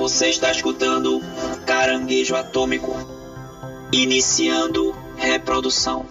[0.00, 1.20] Você está escutando
[1.66, 2.96] Caranguejo Atômico.
[3.92, 6.06] Iniciando reprodução.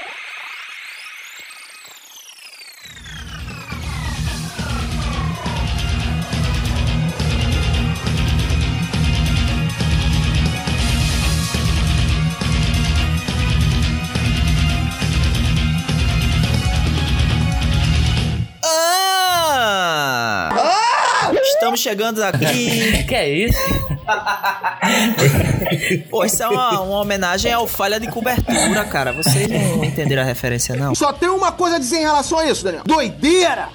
[21.79, 23.03] Estamos chegando aqui.
[23.07, 23.57] Que é isso?
[26.09, 29.11] Pô, isso é uma, uma homenagem ao falha de cobertura, cara.
[29.13, 30.93] Vocês não entenderam a referência, não?
[30.93, 32.83] Só tem uma coisa a dizer em relação a isso, Daniel.
[32.85, 33.69] Doideira!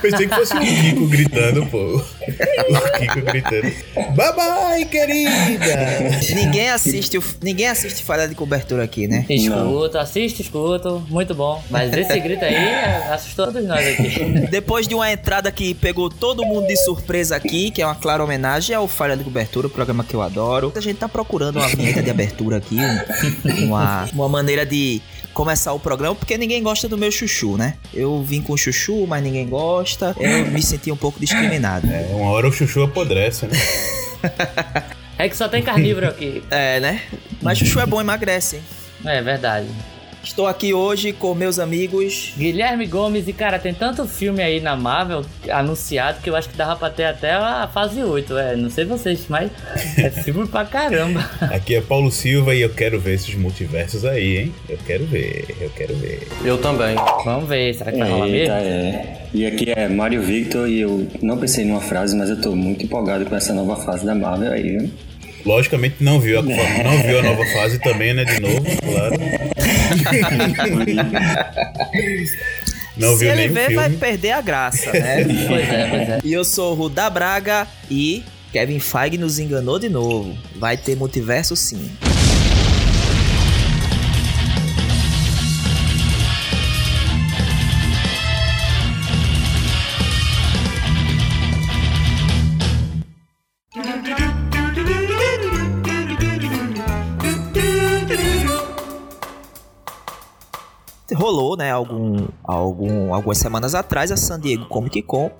[0.00, 1.78] Pensei que fosse o Kiko gritando, pô.
[1.96, 3.72] O Kiko gritando.
[4.14, 5.76] Bye bye, querida!
[6.34, 9.24] Ninguém assiste, o- ninguém assiste falha de cobertura aqui, né?
[9.28, 11.02] Escuto, assisto, escuto.
[11.08, 11.62] Muito bom.
[11.70, 14.10] Mas esse grito aí é, assustou todos nós aqui.
[14.50, 18.22] Depois de uma entrada que pegou todo mundo de surpresa aqui, que é uma clara
[18.22, 20.72] homenagem ao Falha de Cobertura, o programa que eu adoro.
[20.76, 25.00] A gente tá procurando uma vinheta de abertura aqui, um- uma, uma maneira de
[25.32, 27.74] começar o programa, porque ninguém gosta do meu chuchu, né?
[27.92, 30.14] Eu vim com chuchu, mas ninguém gosta.
[30.18, 31.86] Eu me senti um pouco discriminado.
[31.86, 33.58] É, uma hora o chuchu apodrece, né?
[35.18, 36.42] É que só tem carnívoro aqui.
[36.50, 37.02] É, né?
[37.42, 38.56] Mas chuchu é bom, emagrece.
[38.56, 38.62] hein?
[39.04, 39.66] É verdade.
[40.22, 42.34] Estou aqui hoje com meus amigos.
[42.36, 46.56] Guilherme Gomes, e cara, tem tanto filme aí na Marvel anunciado que eu acho que
[46.56, 48.36] dava pra ter até a fase 8.
[48.36, 49.50] É, não sei vocês, mas
[49.96, 51.28] é filme pra caramba.
[51.50, 54.54] Aqui é Paulo Silva e eu quero ver esses multiversos aí, hein?
[54.68, 56.28] Eu quero ver, eu quero ver.
[56.44, 56.94] Eu também.
[57.24, 58.54] Vamos ver, será que vai rolar mesmo?
[58.54, 59.20] É.
[59.32, 62.84] E aqui é Mário Victor e eu não pensei numa frase, mas eu tô muito
[62.84, 64.90] empolgado com essa nova fase da Marvel aí, viu?
[65.46, 68.24] Logicamente não viu a, não viu a nova fase também, né?
[68.24, 69.59] De novo, claro.
[72.96, 73.74] Não Se viu ele ver, filme.
[73.76, 75.24] vai perder a graça, né?
[75.24, 76.20] Pois é, pois é.
[76.24, 80.36] E eu sou o Ruda Braga e Kevin Feige nos enganou de novo.
[80.56, 81.90] Vai ter multiverso sim.
[101.30, 105.30] Rolou, né, algum, algum, algumas semanas atrás a San Diego Comic Con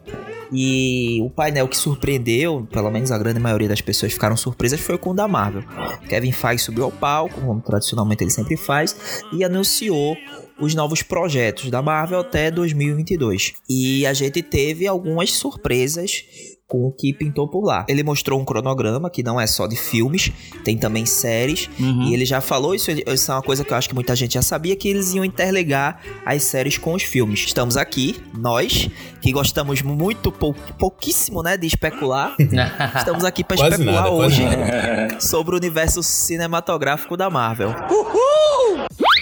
[0.52, 4.98] e o painel que surpreendeu, pelo menos a grande maioria das pessoas ficaram surpresas, foi
[4.98, 5.62] com o da Marvel.
[6.08, 10.16] Kevin Feige subiu ao palco, como tradicionalmente ele sempre faz, e anunciou
[10.60, 13.52] os novos projetos da Marvel até 2022.
[13.68, 16.24] E a gente teve algumas surpresas
[16.70, 17.84] com o que pintou por lá.
[17.88, 20.30] Ele mostrou um cronograma que não é só de filmes,
[20.64, 21.68] tem também séries.
[22.06, 24.34] E ele já falou, isso, isso é uma coisa que eu acho que muita gente
[24.34, 27.40] já sabia, que eles iam interligar as séries com os filmes.
[27.40, 28.88] Estamos aqui, nós,
[29.20, 32.36] que gostamos muito, pou, pouquíssimo, né, de especular.
[32.96, 34.42] Estamos aqui para especular nada, hoje
[35.18, 37.74] sobre o universo cinematográfico da Marvel.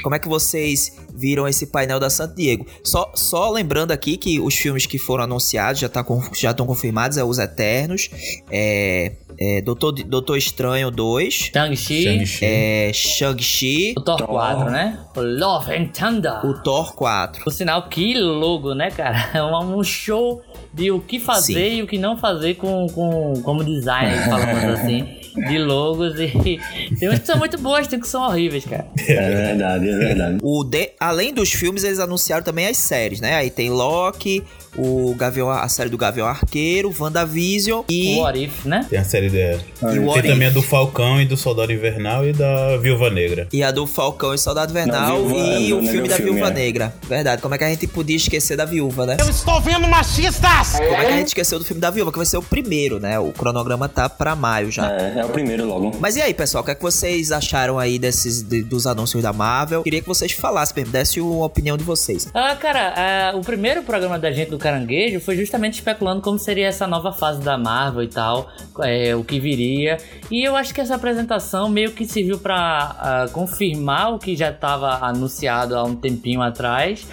[0.03, 2.67] Como é que vocês viram esse painel da San Diego?
[2.83, 6.05] Só, só lembrando aqui que os filmes que foram anunciados já tá
[6.35, 8.11] já estão confirmados, é Os Eternos,
[8.51, 12.45] é, é Doutor, Doutor Estranho 2, Shang-Chi, Shang-Chi.
[12.45, 14.99] é Shang-Chi, o Thor 4, né?
[15.17, 16.45] O Love and Thunder.
[16.45, 17.45] o Thor 4.
[17.45, 19.29] Por sinal, que logo, né, cara?
[19.39, 21.77] É um show de o que fazer Sim.
[21.77, 25.07] e o que não fazer com, com como designer, falamos assim,
[25.49, 26.19] de logos.
[26.19, 26.59] E
[26.99, 28.87] tem uns que são muito boas, tem que são horríveis, cara.
[29.07, 30.39] É verdade, é verdade.
[30.43, 33.35] O de, além dos filmes, eles anunciaram também as séries, né?
[33.37, 34.43] Aí tem Loki,
[34.77, 38.87] o Gavião, a série do Gavião Arqueiro, WandaVision e O What If, né?
[38.89, 39.61] Tem a série dela.
[39.95, 43.11] E o What Tem também a do Falcão e do Soldado Invernal e da Viúva
[43.11, 43.47] Negra.
[43.53, 46.09] E a do Falcão e Soldado Invernal Não, Viúva- e o não, não filme é
[46.11, 46.55] da o filme, Viúva é.
[46.55, 46.95] Negra.
[47.09, 47.43] Verdade.
[47.43, 49.17] Como é que a gente podia esquecer da Viúva, né?
[49.29, 50.73] Estou vendo machistas!
[50.77, 52.99] Como é que a gente esqueceu do filme da Viúva, que vai ser o primeiro,
[52.99, 53.19] né?
[53.19, 54.91] O cronograma tá pra maio já.
[54.93, 55.93] É, é o primeiro logo.
[56.01, 59.23] Mas e aí, pessoal, o que é que vocês acharam aí desses de- dos anúncios
[59.23, 59.83] da Marvel?
[59.83, 62.29] Queria que vocês falassem mesmo, dessem a opinião de vocês.
[62.35, 66.67] Ah, cara, ah, o primeiro programa da gente do Caranguejo foi justamente especulando como seria
[66.67, 68.49] essa nova fase da Marvel e tal,
[68.83, 69.99] é, o que viria.
[70.31, 72.57] E eu acho que essa apresentação meio que serviu pra
[72.99, 77.07] ah, confirmar o que já estava anunciado há um tempinho atrás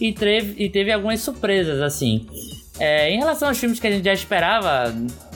[0.00, 2.26] e teve, e teve algumas surpresas, assim.
[2.78, 4.92] É, em relação aos filmes que a gente já esperava,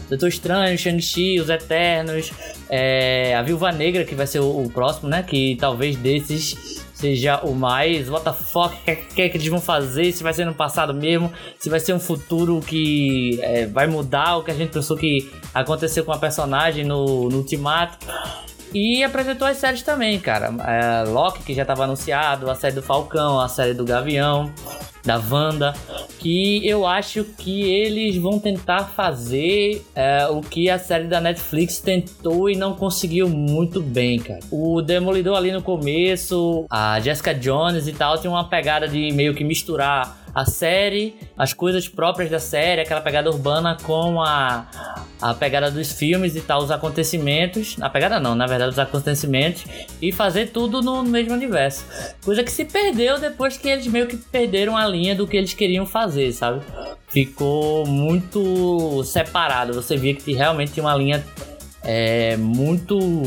[0.08, 2.32] Doutor Estranho, Shang-Chi, Os Eternos,
[2.68, 5.22] é, a Viúva Negra, que vai ser o, o próximo, né?
[5.22, 8.08] Que talvez desses seja o mais.
[8.08, 8.74] What the fuck?
[8.74, 10.12] O que, que, que eles vão fazer?
[10.12, 11.32] Se vai ser no passado mesmo?
[11.58, 15.30] Se vai ser um futuro que é, vai mudar o que a gente pensou que
[15.60, 18.06] aconteceu com a personagem no, no Ultimato?
[18.74, 20.52] E apresentou as séries também, cara.
[20.66, 24.52] É, Loki, que já estava anunciado, a série do Falcão, a série do Gavião.
[25.06, 25.72] da Wanda,
[26.18, 31.78] que eu acho que eles vão tentar fazer é, o que a série da Netflix
[31.78, 34.40] tentou e não conseguiu muito bem, cara.
[34.50, 39.32] O Demolidor ali no começo, a Jessica Jones e tal, tinha uma pegada de meio
[39.32, 44.66] que misturar a série, as coisas próprias da série, aquela pegada urbana com a,
[45.18, 47.78] a pegada dos filmes e tal, os acontecimentos.
[47.80, 49.64] A pegada não, na verdade, os acontecimentos.
[50.02, 51.86] E fazer tudo no mesmo universo.
[52.22, 55.54] Coisa que se perdeu depois que eles meio que perderam a linha do que eles
[55.54, 56.60] queriam fazer, sabe?
[57.08, 59.72] Ficou muito separado.
[59.72, 61.24] Você via que realmente tinha uma linha
[61.82, 63.22] é, muito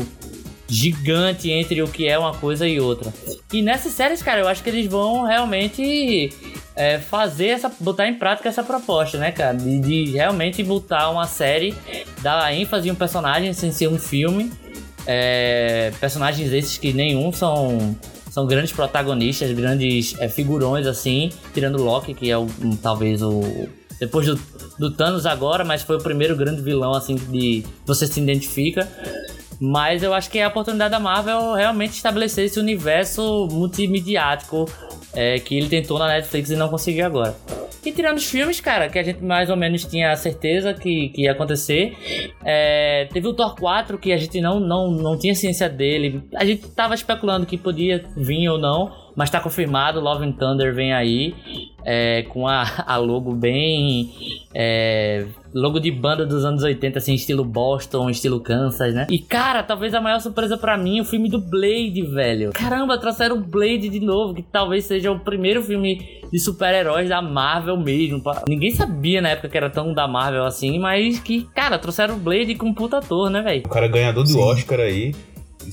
[0.70, 3.12] gigante entre o que é uma coisa e outra.
[3.52, 6.32] E nessas séries, cara, eu acho que eles vão realmente
[6.76, 7.70] é, fazer essa.
[7.80, 9.56] botar em prática essa proposta, né, cara?
[9.56, 11.74] De, de, realmente botar uma série,
[12.22, 14.50] dar ênfase em um personagem sem ser um filme.
[15.06, 17.96] É, personagens esses que nenhum são.
[18.30, 22.46] São grandes protagonistas, grandes é, figurões assim, tirando Loki, que é o,
[22.80, 23.68] talvez o.
[23.98, 24.40] Depois do,
[24.78, 28.88] do Thanos agora, mas foi o primeiro grande vilão assim de você se identifica.
[29.60, 34.66] Mas eu acho que é a oportunidade da Marvel realmente estabelecer esse universo multimediático
[35.14, 37.36] é, que ele tentou na Netflix e não conseguiu agora.
[37.84, 41.22] E tirando os filmes, cara, que a gente mais ou menos tinha certeza que, que
[41.22, 41.96] ia acontecer.
[42.44, 46.22] É, teve o Thor 4, que a gente não, não, não tinha ciência dele.
[46.34, 50.00] A gente tava especulando que podia vir ou não, mas tá confirmado.
[50.00, 51.34] Love and Thunder vem aí.
[51.84, 54.10] É, com a, a logo bem
[54.54, 59.06] é, logo de banda dos anos 80, assim, estilo Boston, estilo Kansas, né?
[59.10, 62.50] E, cara, talvez a maior surpresa para mim é o filme do Blade, velho.
[62.52, 67.20] Caramba, trouxeram o Blade de novo, que talvez seja o primeiro filme de super-heróis da
[67.20, 68.22] Marvel mesmo.
[68.48, 72.18] Ninguém sabia na época que era tão da Marvel assim, mas que, cara, trouxeram o
[72.18, 73.62] Blade com um puta ator, né, velho?
[73.66, 74.40] O cara ganhador do Sim.
[74.40, 75.14] Oscar aí.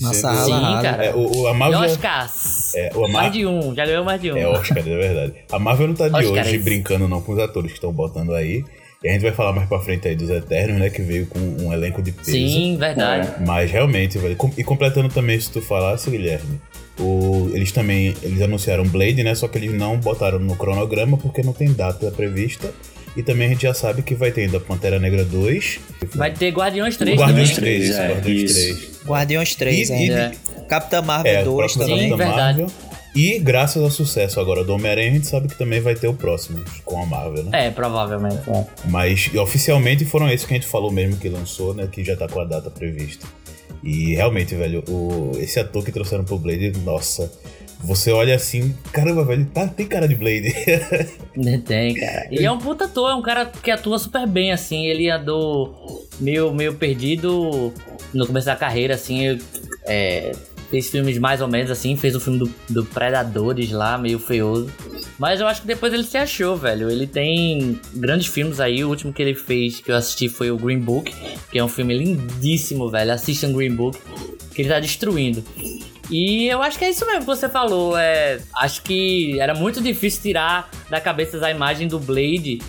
[0.02, 0.52] Nossa, Sim,
[0.82, 1.06] cara.
[1.06, 1.80] É, o, o, a Marvel...
[1.80, 2.76] Oscars.
[2.76, 4.38] É, o Mais de um, já ganhou mais de um.
[4.38, 5.34] É Oscar, é verdade.
[5.52, 6.48] A Marvel não tá de Oscars.
[6.48, 8.64] hoje brincando não com os atores que estão botando aí.
[9.04, 10.90] E a gente vai falar mais pra frente aí dos Eternos, né?
[10.90, 12.32] Que veio com um elenco de peso.
[12.32, 13.44] Sim, verdade.
[13.46, 14.36] Mas realmente, velho.
[14.58, 16.60] E completando também, se tu falasse, Guilherme,
[17.00, 19.36] o, eles também eles anunciaram Blade, né?
[19.36, 22.74] Só que eles não botaram no cronograma porque não tem data prevista.
[23.18, 25.80] E também a gente já sabe que vai ter ainda Pantera Negra 2.
[26.16, 27.80] Vai ter Guardiões 3 Guardiões também.
[27.82, 28.76] 3, É, Guardiões isso.
[28.78, 29.00] 3.
[29.08, 30.32] Guardiões 3 E- ainda.
[30.70, 32.00] Capitã Marvel É, 2 o próximo também.
[32.04, 32.62] Sim, da verdade.
[32.62, 32.72] Marvel.
[33.16, 36.14] E graças ao sucesso agora do Homem-Aranha, a gente sabe que também vai ter o
[36.14, 37.66] próximo com a Marvel, né?
[37.68, 38.48] É, provavelmente.
[38.48, 38.66] é.
[38.86, 41.88] Mas oficialmente foram esses que a gente falou mesmo que lançou, né?
[41.92, 43.26] Que já tá com a data prevista.
[43.84, 47.32] E realmente, velho, o, esse ator que trouxeram pro Blade, nossa.
[47.84, 50.54] Você olha assim, caramba, velho, tá, tem cara de Blade.
[51.66, 52.28] Tem, cara.
[52.32, 54.88] E é um puta ator, é um cara que atua super bem, assim.
[54.88, 57.72] Ele andou meio, meio perdido
[58.14, 59.40] no começo da carreira, assim.
[59.86, 60.32] é,
[60.70, 64.72] fez filmes mais ou menos assim, fez o filme do, do Predadores lá, meio feioso.
[65.18, 66.90] Mas eu acho que depois ele se achou, velho.
[66.90, 68.84] Ele tem grandes filmes aí.
[68.84, 71.14] O último que ele fez, que eu assisti, foi o Green Book,
[71.52, 73.12] que é um filme lindíssimo, velho.
[73.12, 73.98] Assistam Green Book,
[74.54, 75.44] que ele tá destruindo.
[76.10, 77.98] E eu acho que é isso mesmo que você falou.
[77.98, 82.62] É, acho que era muito difícil tirar da cabeça a imagem do Blade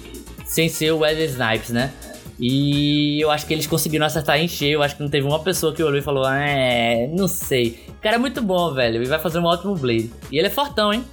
[0.44, 1.93] sem ser o Wesley Snipes, né?
[2.40, 4.75] E eu acho que eles conseguiram acertar em cheio.
[4.75, 7.81] Eu acho que não teve uma pessoa que olhou e falou: É, não sei.
[7.88, 9.02] O cara é muito bom, velho.
[9.02, 10.11] E vai fazer um ótimo Blade.
[10.31, 11.05] E ele é fortão, hein?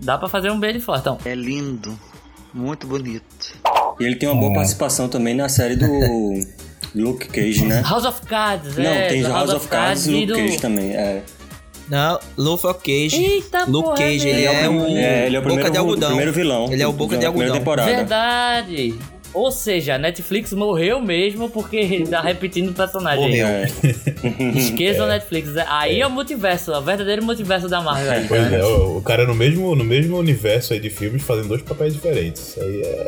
[0.00, 1.18] Dá pra fazer um Blade fortão.
[1.24, 1.98] É lindo,
[2.52, 3.24] muito bonito.
[3.98, 5.86] E ele tem uma boa participação também na série do
[6.94, 7.82] Luke Cage, né?
[7.84, 9.08] House of Cards, Não, é.
[9.08, 10.90] tem do House of Cards e Luke do- Cage também.
[10.94, 11.22] É.
[11.88, 13.22] Não, Luffy Cage.
[13.22, 14.48] Eita, Luke porra, Cage, ele velho.
[14.48, 16.08] é o, É, ele é o Boca primeiro, de Algodão.
[16.08, 16.72] primeiro vilão.
[16.72, 17.52] Ele é o Boca de Algodão.
[17.52, 17.90] temporada.
[17.90, 18.94] Verdade.
[19.34, 23.24] Ou seja, a Netflix morreu mesmo porque ele tá repetindo o personagem.
[23.26, 23.46] Morreu.
[23.48, 23.66] É.
[24.56, 25.48] Esqueça o Netflix.
[25.68, 26.06] Aí é.
[26.06, 28.12] o multiverso, é o verdadeiro multiverso da Marvel.
[28.12, 28.56] aí, Pois tá?
[28.56, 31.92] é, o, o cara no mesmo, no mesmo universo aí de filmes fazendo dois papéis
[31.94, 32.50] diferentes.
[32.50, 33.06] Isso aí é,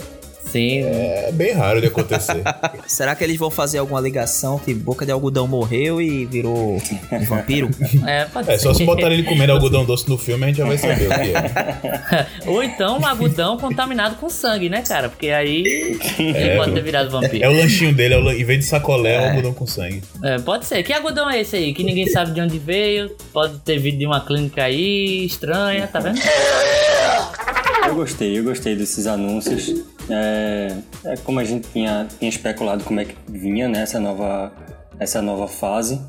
[0.56, 0.82] Sim.
[0.84, 2.42] é bem raro de acontecer.
[2.86, 6.78] Será que eles vão fazer alguma ligação que Boca de Algodão morreu e virou
[7.12, 7.70] um vampiro?
[8.06, 8.62] É, pode É, ser.
[8.64, 11.10] só se botarem ele comendo algodão doce no filme, a gente já vai saber o
[11.10, 11.32] que
[12.16, 12.26] é.
[12.46, 15.08] Ou então um algodão contaminado com sangue, né, cara?
[15.08, 15.62] Porque aí
[16.18, 17.44] ele pode ter virado vampiro.
[17.44, 20.02] É o lanchinho dele, é o em vez de sacolé, é, o algodão com sangue.
[20.22, 20.82] É, pode ser.
[20.82, 21.74] Que algodão é esse aí?
[21.74, 23.10] Que ninguém sabe de onde veio.
[23.32, 26.18] Pode ter vindo de uma clínica aí estranha, tá vendo?
[27.86, 29.74] Eu gostei, eu gostei desses anúncios.
[30.08, 34.52] É, é como a gente tinha, tinha especulado como é que vinha né, essa, nova,
[34.98, 36.00] essa nova fase.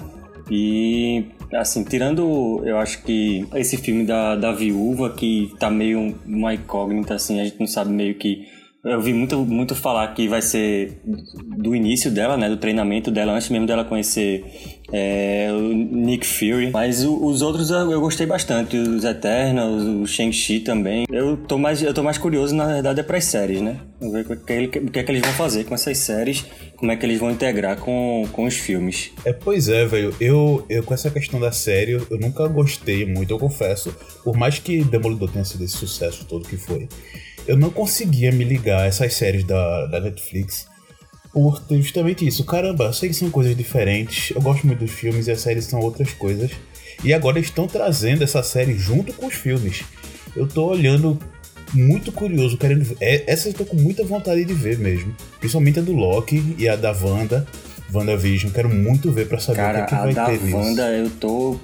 [0.50, 6.54] E, assim, tirando, eu acho que esse filme da, da viúva, que tá meio uma
[6.54, 8.48] incógnita, assim, a gente não sabe meio que
[8.84, 11.01] Eu vi muito, muito falar que vai ser
[11.57, 12.48] do início dela, né?
[12.48, 14.46] Do treinamento dela, antes mesmo dela conhecer
[14.93, 16.72] é, o Nick Fury.
[16.72, 18.77] Mas o, os outros eu, eu, gostei bastante.
[18.77, 21.05] Os Eternals, o Shang-Chi também.
[21.12, 23.79] Eu tô, mais, eu tô mais curioso, na verdade, é pras séries, né?
[24.00, 26.46] Ver o que, o que é que eles vão fazer com essas séries.
[26.77, 29.12] Como é que eles vão integrar com, com os filmes.
[29.25, 30.15] É, pois é, velho.
[30.22, 33.93] Eu, eu, com essa questão da série, eu nunca gostei muito, eu confesso.
[34.24, 36.88] Por mais que Demolidor tenha sido esse sucesso todo que foi
[37.48, 40.68] eu não conseguia me ligar a essas séries da, da Netflix
[41.32, 42.44] por justamente isso.
[42.44, 45.66] Caramba, eu sei que são coisas diferentes, eu gosto muito dos filmes e as séries
[45.66, 46.51] são outras coisas.
[47.04, 49.84] E agora estão trazendo essa série junto com os filmes.
[50.36, 51.20] Eu tô olhando
[51.74, 52.98] muito curioso, querendo ver.
[53.00, 55.16] É, essa eu tô com muita vontade de ver mesmo.
[55.39, 57.46] Principalmente a do Loki e a da Wanda.
[57.94, 60.58] WandaVision, quero muito ver para saber Cara, o que, é que vai ter nisso.
[60.58, 61.58] a da Wanda eu tô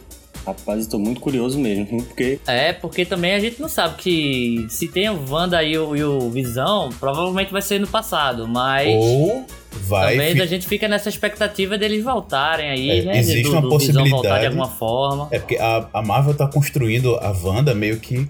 [0.46, 2.40] Rapaz, estou muito curioso mesmo, porque...
[2.46, 6.04] É, porque também a gente não sabe que se tem o Wanda e o, e
[6.04, 8.88] o Visão, provavelmente vai ser no passado, mas...
[8.90, 9.46] Ou
[9.84, 10.18] vai...
[10.18, 13.20] Talvez a gente fica nessa expectativa deles voltarem aí, é, né?
[13.20, 14.06] Existe do, uma do possibilidade...
[14.06, 15.28] Visão voltar de alguma forma.
[15.32, 18.28] É porque a, a Marvel tá construindo a Wanda meio que...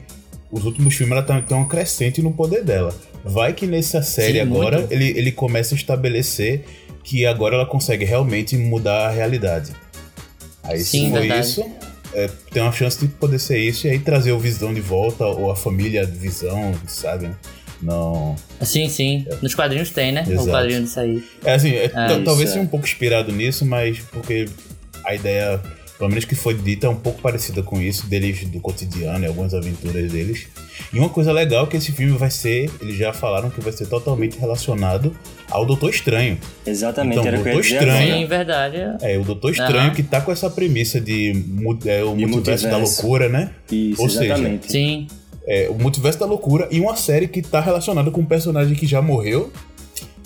[0.51, 2.93] Os últimos filmes ela tá tão crescente no poder dela.
[3.25, 6.63] Vai que nessa série Sim, agora ele, ele começa a estabelecer
[7.03, 9.71] que agora ela consegue realmente mudar a realidade.
[10.61, 11.41] Aí Sim, se for verdade.
[11.41, 11.65] isso,
[12.13, 15.25] é, tem uma chance de poder ser isso e aí trazer o Visão de volta,
[15.25, 17.29] ou a família Visão, sabe?
[17.81, 18.35] Não.
[18.61, 19.25] Sim, sim.
[19.29, 19.37] É.
[19.41, 20.23] Nos quadrinhos tem, né?
[20.27, 20.47] Exato.
[20.47, 21.23] O quadrinho disso aí.
[21.43, 24.45] É assim, é, é talvez seja um pouco inspirado nisso, mas porque
[25.03, 25.61] a ideia
[25.97, 29.27] pelo menos que foi dita, é um pouco parecida com isso, deles do cotidiano e
[29.27, 30.47] algumas aventuras deles.
[30.91, 33.71] E uma coisa legal é que esse filme vai ser, eles já falaram que vai
[33.71, 35.15] ser totalmente relacionado
[35.53, 36.37] ao Doutor Estranho.
[36.65, 38.17] Exatamente, então, era o Doutor Estranho.
[38.17, 38.77] Sim, verdade.
[39.01, 39.93] É, o Doutor Estranho uhum.
[39.93, 41.31] que tá com essa premissa de
[41.85, 43.51] é, o multiverso, multiverso, da loucura, né?
[43.71, 44.71] Isso, Ou exatamente.
[44.71, 45.07] seja, Sim.
[45.45, 48.87] É, o multiverso da loucura e uma série que tá relacionada com um personagem que
[48.87, 49.51] já morreu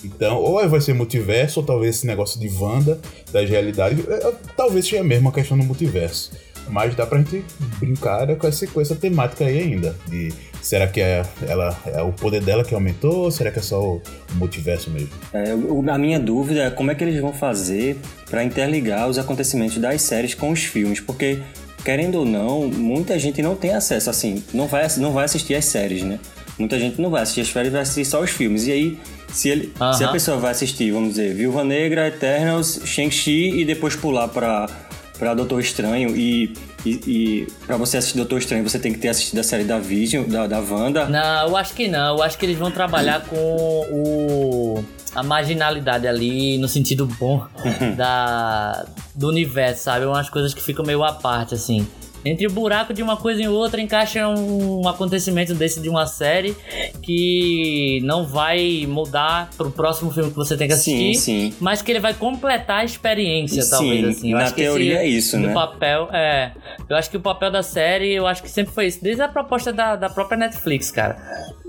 [0.04, 3.00] então, ou vai ser multiverso, ou talvez esse negócio de Wanda,
[3.32, 6.32] das realidades, é, é, talvez seja mesmo a questão do multiverso.
[6.70, 7.44] Mas dá pra gente
[7.80, 9.96] brincar com essa, com essa temática aí ainda.
[10.08, 13.62] De será que é, ela, é o poder dela que aumentou ou será que é
[13.62, 14.02] só o,
[14.36, 15.10] multiverso mesmo?
[15.34, 15.52] É,
[15.92, 17.98] a minha dúvida é como é que eles vão fazer
[18.30, 21.00] para interligar os acontecimentos das séries com os filmes.
[21.00, 21.40] Porque,
[21.84, 25.66] querendo ou não, muita gente não tem acesso, assim, não vai, não vai assistir as
[25.66, 26.20] séries, né?
[26.60, 28.66] Muita gente não vai assistir as séries, vai assistir só os filmes.
[28.68, 29.00] E aí
[29.32, 29.94] se, ele, uh -huh.
[29.94, 34.68] se a pessoa vai assistir, vamos dizer, Viúva Negra, Eternals, Shang-Chi e depois pular pra,
[35.18, 36.54] pra Doutor Estranho e,
[36.86, 39.80] e, e pra você assistir Doutor Estranho você tem que ter assistido a série da
[39.80, 41.06] Vision, da, da Wanda?
[41.08, 42.18] Não, eu acho que não.
[42.18, 44.84] Eu acho que eles vão trabalhar com o
[45.16, 47.44] a marginalidade ali no sentido bom
[47.98, 50.06] da do universo, sabe?
[50.06, 51.88] Umas coisas que ficam meio à parte assim
[52.26, 56.56] entre o buraco de uma coisa e outra encaixa um acontecimento desse de uma série
[57.02, 61.54] que não vai mudar pro próximo filme que você tem que assistir, sim, sim.
[61.60, 64.32] mas que ele vai completar a experiência, sim, talvez assim.
[64.32, 65.52] Eu na teoria é isso, né?
[65.52, 66.52] O papel é,
[66.90, 69.28] eu acho que o papel da série, eu acho que sempre foi isso, desde a
[69.28, 71.18] proposta da, da própria Netflix, cara.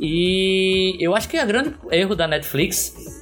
[0.00, 3.18] E eu acho que o grande erro da Netflix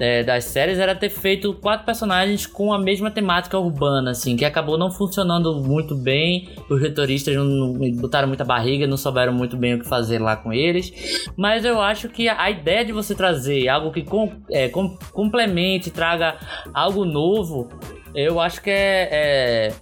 [0.00, 4.44] é, das séries era ter feito quatro personagens com a mesma temática urbana, assim, que
[4.46, 6.48] acabou não funcionando muito bem.
[6.70, 10.36] Os retoristas não, não, botaram muita barriga, não souberam muito bem o que fazer lá
[10.36, 11.28] com eles.
[11.36, 14.96] Mas eu acho que a, a ideia de você trazer algo que com, é, com,
[15.12, 16.38] complemente, traga
[16.72, 17.68] algo novo,
[18.14, 19.72] eu acho que é, é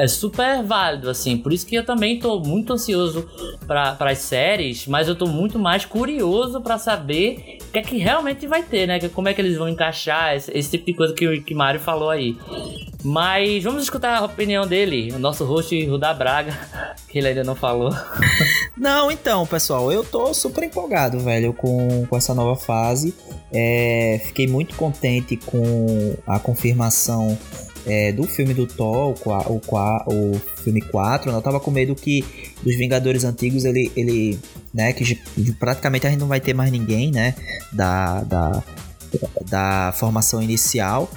[0.00, 1.36] é super válido, assim.
[1.36, 3.28] Por isso que eu também tô muito ansioso
[3.66, 7.98] para as séries, mas eu tô muito mais curioso para saber o que é que
[7.98, 8.98] realmente vai ter, né?
[9.10, 11.78] Como é que eles vão encaixar esse, esse tipo de coisa que o que Mário
[11.78, 12.36] falou aí.
[13.04, 16.58] Mas vamos escutar a opinião dele, o nosso host Rudá Braga,
[17.08, 17.90] que ele ainda não falou.
[18.76, 23.14] Não, então, pessoal, eu tô super empolgado, velho, com, com essa nova fase.
[23.52, 27.36] É, fiquei muito contente com a confirmação
[27.86, 31.36] é, do filme do Thor, o, o, o filme 4, né?
[31.36, 32.24] eu tava com medo que
[32.62, 34.38] dos Vingadores antigos ele, ele
[34.72, 35.18] né, que
[35.58, 37.34] praticamente a gente não vai ter mais ninguém, né,
[37.72, 38.62] da, da,
[39.48, 41.10] da formação inicial.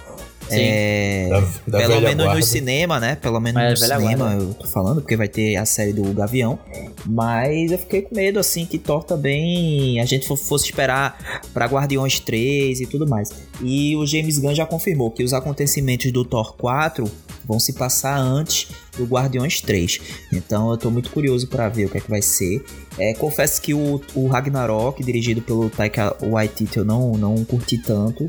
[0.59, 2.39] É, da, da pelo menos guarda.
[2.39, 3.15] no cinema, né?
[3.15, 4.43] Pelo menos é, no cinema, guarda.
[4.43, 6.59] eu tô falando, porque vai ter a série do Gavião.
[7.05, 12.19] Mas eu fiquei com medo, assim, que Thor também a gente fosse esperar para Guardiões
[12.19, 13.29] 3 e tudo mais.
[13.61, 17.09] E o James Gunn já confirmou que os acontecimentos do Thor 4
[17.45, 18.67] vão se passar antes
[18.97, 19.99] do Guardiões 3.
[20.31, 22.63] Então eu tô muito curioso para ver o que é que vai ser.
[22.97, 28.27] É, confesso que o, o Ragnarok, dirigido pelo Taika Waititi, eu não, não curti tanto.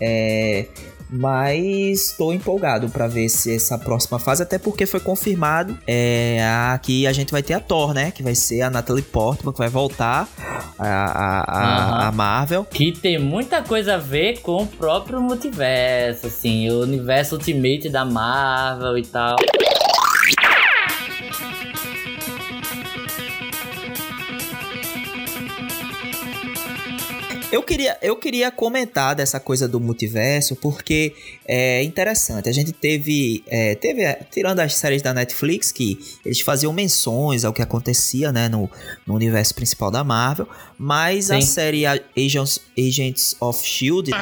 [0.00, 0.66] É,
[1.10, 6.38] Mas estou empolgado para ver se essa próxima fase, até porque foi confirmado é,
[6.82, 8.10] que a gente vai ter a Thor, né?
[8.10, 10.28] Que vai ser a Natalie Portman, que vai voltar
[10.78, 12.64] a, a, a, a Marvel.
[12.64, 18.04] Que tem muita coisa a ver com o próprio multiverso, assim, o universo Ultimate da
[18.04, 19.36] Marvel e tal.
[27.50, 31.14] Eu queria, eu queria comentar dessa coisa do multiverso, porque
[31.46, 32.46] é interessante.
[32.46, 37.52] A gente teve, é, teve, tirando as séries da Netflix, que eles faziam menções ao
[37.54, 38.70] que acontecia né, no,
[39.06, 40.46] no universo principal da Marvel,
[40.78, 41.36] mas Sim.
[41.36, 44.10] a série Agents, Agents of Shield.
[44.10, 44.16] Né,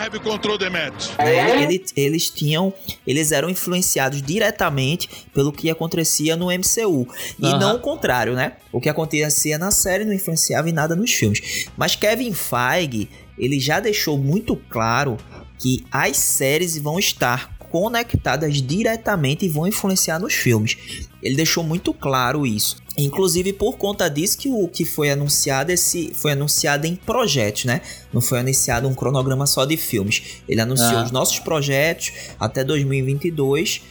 [1.65, 2.73] eles, eles tinham.
[3.05, 7.09] Eles eram influenciados diretamente pelo que acontecia no MCU.
[7.41, 8.53] E não o contrário, né?
[8.71, 11.67] O que acontecia na série não influenciava em nada nos filmes.
[11.77, 15.17] Mas Kevin Feige ele já deixou muito claro
[15.59, 21.09] que as séries vão estar conectadas diretamente e vão influenciar nos filmes.
[21.23, 22.77] Ele deixou muito claro isso.
[22.97, 27.83] Inclusive por conta disso que o que foi anunciado esse foi anunciado em projetos, né?
[28.13, 30.41] Não foi anunciado um cronograma só de filmes.
[30.49, 31.05] Ele anunciou ah.
[31.05, 33.83] os nossos projetos até 2022,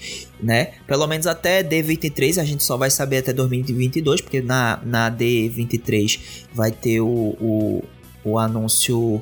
[0.42, 0.74] né?
[0.88, 6.20] Pelo menos até D23 a gente só vai saber até 2022, porque na, na D23
[6.54, 7.84] vai ter o, o,
[8.24, 9.22] o anúncio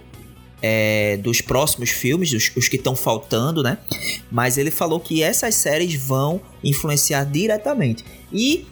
[0.65, 3.77] é, dos próximos filmes, os, os que estão faltando, né?
[4.31, 8.05] Mas ele falou que essas séries vão influenciar diretamente.
[8.31, 8.65] E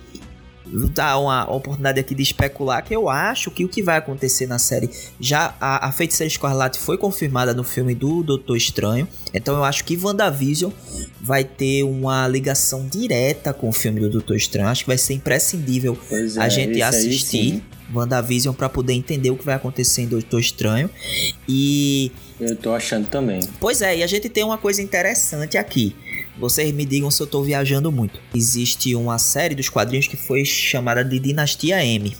[0.94, 4.58] dá uma oportunidade aqui de especular que eu acho que o que vai acontecer na
[4.58, 9.66] série já a, a Feiticeira Escarlate foi confirmada no filme do Doutor Estranho então eu
[9.66, 10.72] acho que WandaVision
[11.20, 15.16] vai ter uma ligação direta com o filme do Doutor Estranho acho que vai ser
[15.16, 17.62] imprescindível é, a gente assistir
[17.94, 20.90] WandaVision para poder entender o que vai acontecer em Doutor Estranho.
[21.48, 22.12] E.
[22.40, 23.40] Eu tô achando também.
[23.60, 25.96] Pois é, e a gente tem uma coisa interessante aqui.
[26.38, 28.20] Vocês me digam se eu tô viajando muito.
[28.34, 32.16] Existe uma série dos quadrinhos que foi chamada de Dinastia M.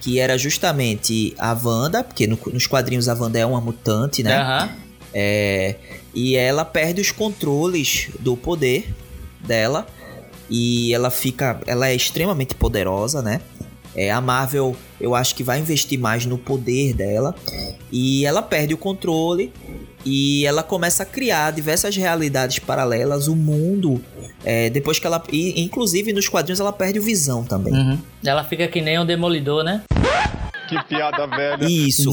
[0.00, 4.40] Que era justamente a Wanda, porque no, nos quadrinhos a Wanda é uma mutante, né?
[4.40, 4.68] Uhum.
[5.12, 5.74] É,
[6.14, 8.94] e ela perde os controles do poder
[9.40, 9.86] dela.
[10.48, 11.60] E ela fica.
[11.66, 13.42] Ela é extremamente poderosa, né?
[13.94, 17.34] É, a Marvel, eu acho que vai investir mais no poder dela
[17.90, 19.52] e ela perde o controle
[20.04, 24.00] e ela começa a criar diversas realidades paralelas, o mundo.
[24.44, 25.22] É, depois que ela.
[25.32, 27.72] E, inclusive nos quadrinhos ela perde o visão também.
[27.74, 27.98] Uhum.
[28.24, 29.82] Ela fica que nem um demolidor, né?
[30.68, 31.64] Que piada velha.
[31.66, 32.10] Isso.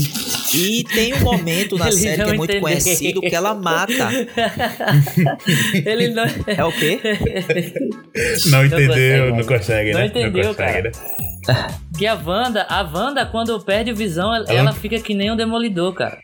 [0.55, 2.61] E tem um momento na Ele série que é muito entendeu.
[2.61, 4.09] conhecido que ela mata.
[5.85, 6.23] Ele não.
[6.47, 6.99] É o quê?
[8.49, 10.05] Não entendeu, não consegue, não né?
[10.07, 10.91] Entendeu, não consegue, cara.
[10.91, 11.34] Né?
[11.97, 15.93] Que a Wanda, a Wanda, quando perde visão, ela, ela fica que nem um demolidor,
[15.93, 16.19] cara.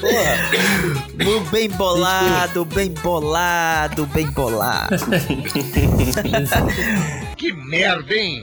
[0.00, 0.36] Porra.
[1.50, 4.96] Bem bolado, bem bolado, bem bolado.
[7.36, 8.42] que merda, hein?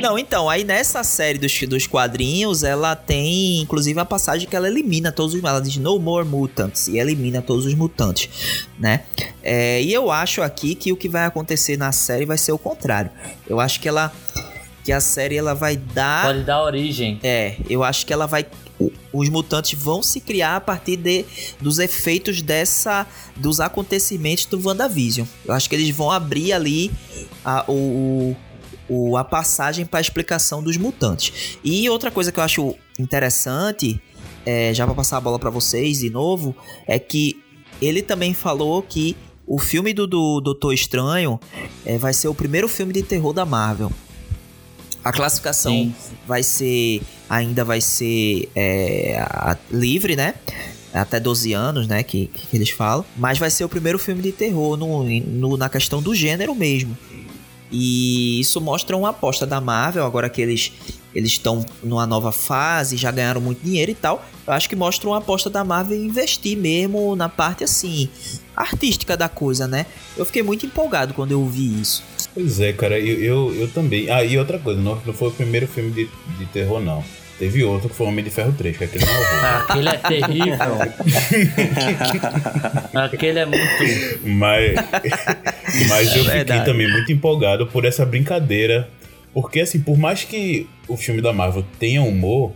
[0.00, 4.68] Não, então, aí nessa série dos, dos quadrinhos, ela tem inclusive a passagem que ela
[4.68, 5.42] elimina todos os.
[5.42, 9.04] Ela diz No More Mutants e elimina todos os mutantes, né?
[9.42, 12.58] É, e eu acho aqui que o que vai acontecer na série vai ser o
[12.58, 13.10] contrário.
[13.48, 14.12] Eu acho que ela
[14.84, 16.26] que a série ela vai dar.
[16.26, 17.18] Pode dar origem.
[17.22, 18.46] É, eu acho que ela vai.
[19.12, 21.24] Os mutantes vão se criar a partir de,
[21.60, 23.06] dos efeitos dessa.
[23.36, 25.26] dos acontecimentos do WandaVision.
[25.44, 26.92] Eu acho que eles vão abrir ali
[27.44, 28.36] a, o,
[28.88, 31.58] o, a passagem para a explicação dos mutantes.
[31.64, 34.00] E outra coisa que eu acho interessante,
[34.44, 36.54] é, já para passar a bola para vocês de novo,
[36.86, 37.42] é que
[37.80, 39.16] ele também falou que
[39.46, 41.38] o filme do, do Doutor Estranho
[41.84, 43.92] é, vai ser o primeiro filme de terror da Marvel.
[45.02, 45.94] A classificação Sim.
[46.26, 47.02] vai ser.
[47.28, 50.34] Ainda vai ser é, a, livre, né?
[50.94, 52.02] Até 12 anos, né?
[52.02, 53.04] Que, que eles falam.
[53.16, 56.96] Mas vai ser o primeiro filme de terror no, no, na questão do gênero mesmo.
[57.70, 60.72] E isso mostra uma aposta da Marvel, agora que eles
[61.14, 64.24] eles estão numa nova fase, já ganharam muito dinheiro e tal.
[64.46, 68.08] Eu acho que mostra uma aposta da Marvel investir mesmo na parte assim
[68.56, 69.86] artística da coisa, né?
[70.16, 72.02] Eu fiquei muito empolgado quando eu ouvi isso.
[72.34, 74.10] Pois é, cara, eu, eu, eu também.
[74.10, 77.04] Ah, e outra coisa, não, não foi o primeiro filme de, de terror, não.
[77.38, 80.78] Teve outro que foi Homem de Ferro 3, que aquele não é Aquele é terrível.
[82.94, 83.64] aquele é muito.
[84.24, 84.74] Mas,
[85.88, 88.88] mas eu fiquei também muito empolgado por essa brincadeira.
[89.32, 92.52] Porque, assim, por mais que o filme da Marvel tenha humor,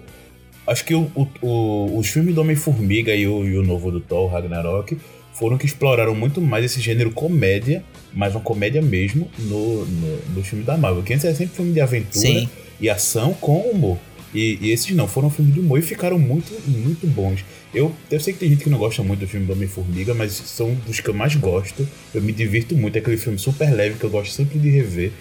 [0.64, 3.98] acho que o, o, o, os filmes do Homem-Formiga e o, e o novo do
[3.98, 4.96] Thor, Ragnarok,
[5.32, 10.44] foram que exploraram muito mais esse gênero comédia, mas uma comédia mesmo, no, no, no
[10.44, 11.02] filme da Marvel.
[11.02, 12.48] Que antes era sempre filme de aventura Sim.
[12.80, 13.98] e ação com humor.
[14.34, 17.44] E, e esses não, foram filmes de humor e ficaram muito, muito bons.
[17.72, 20.32] Eu, eu sei que tem gente que não gosta muito do filme do Homem-Formiga, mas
[20.32, 21.86] são dos que eu mais gosto.
[22.14, 25.12] Eu me divirto muito, é aquele filme super leve que eu gosto sempre de rever.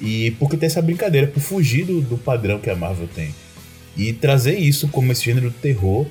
[0.00, 3.34] E porque tem essa brincadeira, por fugir do, do padrão que a Marvel tem.
[3.96, 6.06] E trazer isso como esse gênero de terror,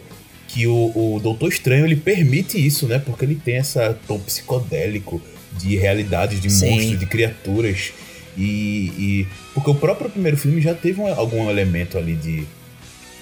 [0.48, 3.00] que o, o Doutor Estranho ele permite isso, né?
[3.00, 5.22] Porque ele tem essa tom psicodélico
[5.60, 6.70] de realidades, de Sim.
[6.70, 7.94] monstros, de criaturas.
[8.38, 12.46] E, e- porque o próprio primeiro filme já teve um- algum elemento ali de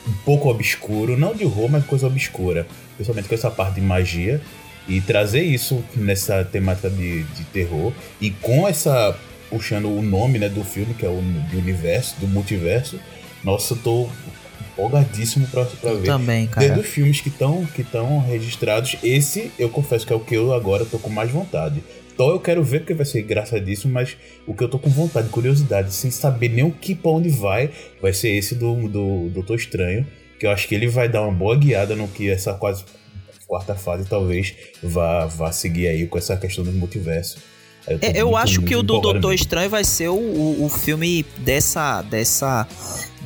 [0.07, 4.41] um pouco obscuro, não de horror, mas coisa obscura, principalmente com essa parte de magia
[4.87, 9.15] e trazer isso nessa temática de, de terror e com essa
[9.49, 11.21] puxando o nome né, do filme que é o
[11.51, 12.99] do universo, do multiverso.
[13.43, 14.09] Nossa, eu tô
[14.71, 16.05] empolgadíssimo pra, pra ver.
[16.05, 16.79] Também, Desde cara.
[16.79, 20.53] os filmes que estão que estão registrados, esse eu confesso que é o que eu
[20.53, 21.83] agora tô com mais vontade.
[22.21, 25.27] Thor eu quero ver porque vai ser engraçadíssimo, mas o que eu tô com vontade,
[25.29, 29.55] curiosidade, sem saber nem o que pra onde vai, vai ser esse do, do Doutor
[29.55, 30.05] Estranho,
[30.39, 32.85] que eu acho que ele vai dar uma boa guiada no que essa quase
[33.47, 34.53] quarta fase talvez
[34.83, 37.39] vá, vá seguir aí com essa questão do multiverso.
[37.85, 39.33] Tô É, eu muito, acho que muito o do Doutor mesmo.
[39.33, 42.03] Estranho vai ser o, o, o filme dessa.
[42.03, 42.67] dessa.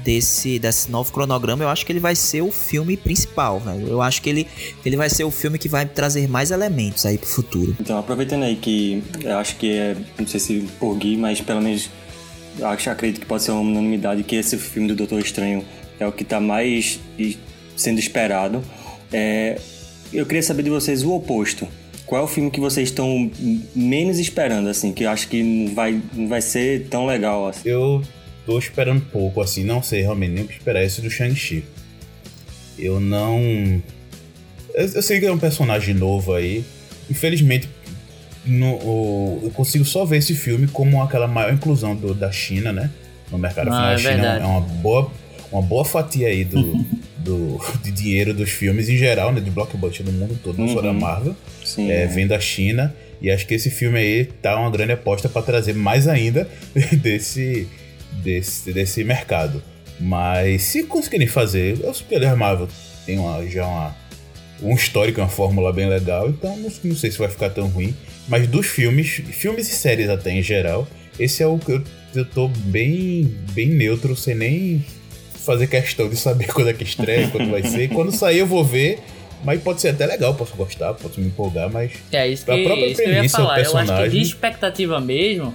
[0.06, 3.88] Desse, desse novo cronograma, eu acho que ele vai ser o filme principal, velho.
[3.88, 4.48] Eu acho que ele,
[4.86, 7.76] ele vai ser o filme que vai trazer mais elementos aí pro futuro.
[7.80, 11.60] Então, aproveitando aí que eu acho que é, não sei se por Gui, mas pelo
[11.60, 11.89] menos
[12.62, 15.65] acho, acredito que pode ser uma unanimidade que esse filme do Doutor Estranho
[16.00, 17.00] é o que tá mais
[17.76, 18.63] sendo esperado.
[19.12, 19.60] É,
[20.13, 21.68] eu queria saber de vocês o oposto.
[22.06, 23.32] Qual é o filme que vocês estão
[23.76, 27.68] menos esperando, assim, que eu acho que não vai, não vai ser tão legal assim?
[27.68, 28.04] Eu
[28.45, 31.63] tô esperando pouco, assim, não sei realmente nem o que esperar esse do Shang-Chi.
[32.77, 33.39] Eu não.
[34.73, 36.63] Eu, eu sei que é um personagem novo aí.
[37.10, 37.69] Infelizmente,
[38.45, 42.89] no, eu consigo só ver esse filme como aquela maior inclusão do- da China, né?
[43.31, 43.69] No mercado.
[43.71, 45.12] Ah, é China é uma boa,
[45.51, 46.86] uma boa fatia aí do,
[47.17, 49.39] do, de dinheiro dos filmes em geral, né?
[49.41, 50.99] De blockbuster no mundo todo, não só da Uhum.
[50.99, 51.89] Marvel Sim.
[51.89, 52.93] é, vem da China.
[53.21, 56.47] E acho que esse filme aí tá uma grande aposta para trazer mais ainda
[57.01, 57.67] desse,
[58.23, 59.62] desse, desse mercado.
[59.99, 62.67] Mas se conseguirem fazer, eu sei que a Marvel
[63.06, 63.95] tem uma, já uma,
[64.62, 67.95] um histórico, uma fórmula bem legal, então não, não sei se vai ficar tão ruim.
[68.28, 70.88] Mas dos filmes, filmes e séries até em geral,
[71.19, 74.86] esse é o que eu, eu tô bem, bem neutro, sem nem
[75.45, 77.89] fazer questão de saber quando é que estreia, quando vai ser.
[77.89, 78.99] Quando sair eu vou ver,
[79.43, 82.63] mas pode ser até legal, posso gostar, posso me empolgar, mas É isso que, A
[82.63, 83.60] própria isso que eu ia falar.
[83.60, 84.21] Eu acho que de personagem.
[84.21, 85.54] expectativa mesmo,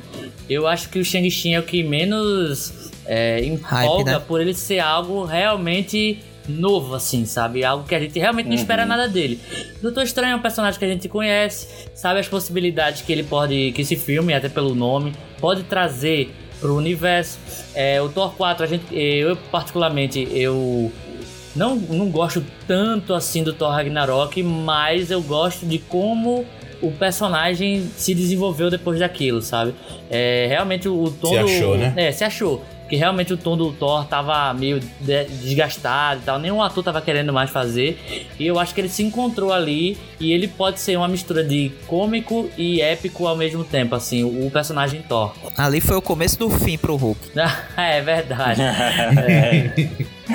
[0.48, 4.22] eu acho que o Shang-Chi é o que menos é, empolga né?
[4.26, 7.64] por ele ser algo realmente novo, assim, sabe?
[7.64, 9.40] Algo que a gente realmente não espera nada dele.
[9.80, 13.72] Doutor Estranho é um personagem que a gente conhece, sabe as possibilidades que ele pode,
[13.72, 17.38] que esse filme, até pelo nome, pode trazer pro universo.
[17.74, 20.92] É, o Thor 4, a gente, eu particularmente, eu
[21.54, 26.44] não, não gosto tanto assim do Thor Ragnarok, mas eu gosto de como
[26.82, 29.74] o personagem se desenvolveu depois daquilo, sabe?
[30.10, 31.92] É, realmente o, o tom Se do- achou, né?
[31.96, 32.64] É, se achou.
[32.90, 37.00] Que realmente o tom do Thor tava meio de- desgastado e tal, nenhum ator tava
[37.00, 38.26] querendo mais fazer.
[38.38, 41.70] E eu acho que ele se encontrou ali e ele pode ser uma mistura de
[41.86, 45.32] cômico e épico ao mesmo tempo, assim, o, o personagem Thor.
[45.56, 47.20] Ali foi o começo do fim pro Hulk.
[47.78, 48.60] é verdade.
[49.20, 49.72] É.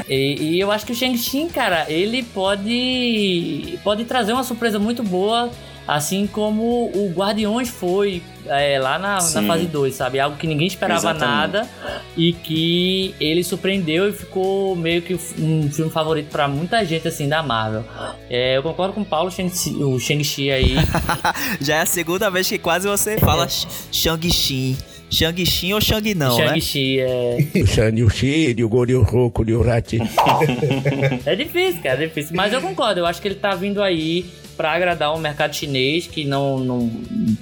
[0.10, 5.04] E, e eu acho que o Shang-Chi, cara, ele pode pode trazer uma surpresa muito
[5.04, 5.50] boa,
[5.88, 10.20] assim como o Guardiões foi é, lá na, na fase 2, sabe?
[10.20, 11.36] Algo que ninguém esperava Exatamente.
[11.36, 11.70] nada
[12.16, 17.28] e que ele surpreendeu e ficou meio que um filme favorito pra muita gente, assim,
[17.28, 17.84] da Marvel.
[18.30, 20.76] É, eu concordo com o Paulo, Shang-Chi- o Shang-Chi aí.
[21.62, 23.48] Já é a segunda vez que quase você fala
[23.92, 24.78] Shang-Chi.
[25.10, 26.48] Shang-Chi ou Shang não, né?
[26.48, 27.38] Shang-Chi é...
[27.62, 30.00] O Shang-Chi, o Gori Roku, o Rati.
[31.26, 32.36] É difícil, cara, é difícil.
[32.36, 36.08] Mas eu concordo, eu acho que ele tá vindo aí pra agradar o mercado chinês,
[36.08, 36.92] que não, não,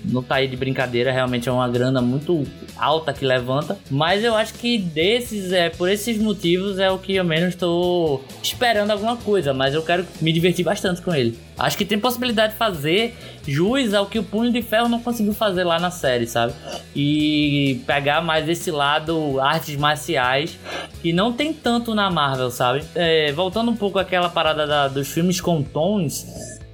[0.05, 2.45] não tá aí de brincadeira, realmente é uma grana muito
[2.77, 3.77] alta que levanta.
[3.89, 8.21] Mas eu acho que desses, é, por esses motivos, é o que eu menos tô
[8.41, 9.53] esperando alguma coisa.
[9.53, 11.37] Mas eu quero me divertir bastante com ele.
[11.57, 13.15] Acho que tem possibilidade de fazer
[13.47, 16.53] jus ao que o Punho de Ferro não conseguiu fazer lá na série, sabe?
[16.95, 20.57] E pegar mais esse lado artes marciais
[21.01, 22.83] que não tem tanto na Marvel, sabe?
[22.95, 26.25] É, voltando um pouco àquela parada da- dos filmes com tons.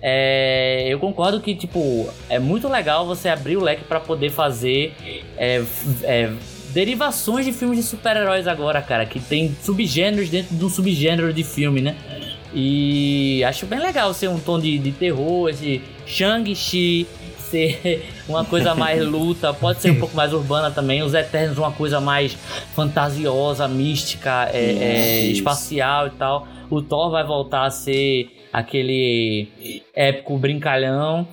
[0.01, 4.93] É, eu concordo que, tipo, é muito legal você abrir o leque pra poder fazer
[5.37, 5.63] é,
[6.03, 6.31] é,
[6.73, 11.43] derivações de filmes de super-heróis agora, cara, que tem subgêneros dentro de um subgênero de
[11.43, 11.95] filme, né?
[12.53, 17.05] E acho bem legal ser um tom de, de terror, esse Shang-Chi,
[17.49, 21.03] ser uma coisa mais luta, pode ser um pouco mais urbana também.
[21.03, 22.37] Os Eternos, uma coisa mais
[22.73, 26.47] fantasiosa, mística, é, é, espacial e tal.
[26.69, 31.27] O Thor vai voltar a ser aquele épico brincalhão.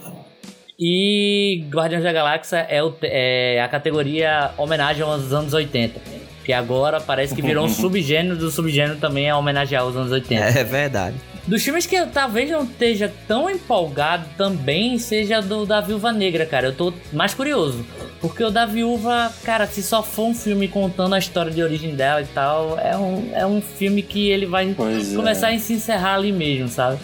[0.79, 6.01] E Guardiões da Galáxia é, o, é a categoria homenagem aos anos 80.
[6.45, 10.45] Que agora parece que virou um subgênero do subgênero também é homenagear os anos 80.
[10.45, 11.17] É verdade.
[11.47, 16.45] Dos filmes que eu talvez não esteja tão empolgado também seja do da Viúva Negra,
[16.45, 16.67] cara.
[16.69, 17.87] Eu tô mais curioso.
[18.21, 21.95] Porque o da Viúva, cara, se só for um filme contando a história de origem
[21.95, 25.17] dela e tal, é um, é um filme que ele vai Pois é.
[25.17, 26.99] começar a se encerrar ali mesmo, sabe?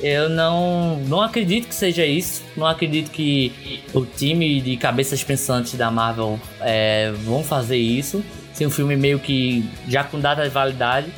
[0.00, 2.44] Eu não, não acredito que seja isso.
[2.56, 3.52] Não acredito que
[3.92, 8.22] o time de cabeças pensantes da Marvel é, vão fazer isso.
[8.52, 11.08] Ser um filme meio que já com data de validade.